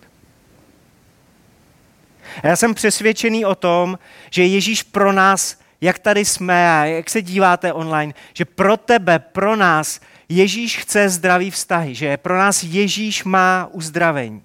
A 2.43 2.47
já 2.47 2.57
jsem 2.57 2.75
přesvědčený 2.75 3.45
o 3.45 3.55
tom, 3.55 3.99
že 4.31 4.45
Ježíš 4.45 4.83
pro 4.83 5.13
nás, 5.13 5.59
jak 5.81 5.99
tady 5.99 6.25
jsme 6.25 6.81
a 6.81 6.85
jak 6.85 7.11
se 7.11 7.23
díváte 7.23 7.73
online, 7.73 8.15
že 8.35 8.45
pro 8.45 8.77
tebe, 8.77 9.19
pro 9.19 9.57
nás 9.57 10.01
Ježíš 10.29 10.79
chce 10.79 11.09
zdravý 11.09 11.51
vztahy, 11.51 11.95
že 11.95 12.17
pro 12.17 12.39
nás 12.39 12.63
Ježíš 12.63 13.25
má 13.25 13.69
uzdravení. 13.73 14.43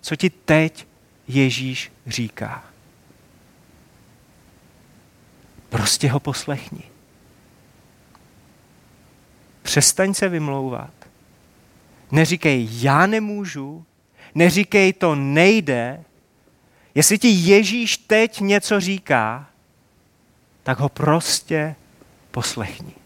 Co 0.00 0.16
ti 0.16 0.30
teď 0.30 0.86
Ježíš 1.28 1.92
říká? 2.06 2.64
Prostě 5.68 6.10
ho 6.10 6.20
poslechni. 6.20 6.82
Přestaň 9.62 10.14
se 10.14 10.28
vymlouvat. 10.28 10.90
Neříkej, 12.10 12.68
já 12.70 13.06
nemůžu, 13.06 13.84
neříkej, 14.34 14.92
to 14.92 15.14
nejde. 15.14 16.04
Jestli 16.94 17.18
ti 17.18 17.28
Ježíš 17.28 17.96
teď 17.96 18.40
něco 18.40 18.80
říká, 18.80 19.50
tak 20.62 20.78
ho 20.78 20.88
prostě 20.88 21.74
poslechni. 22.30 22.99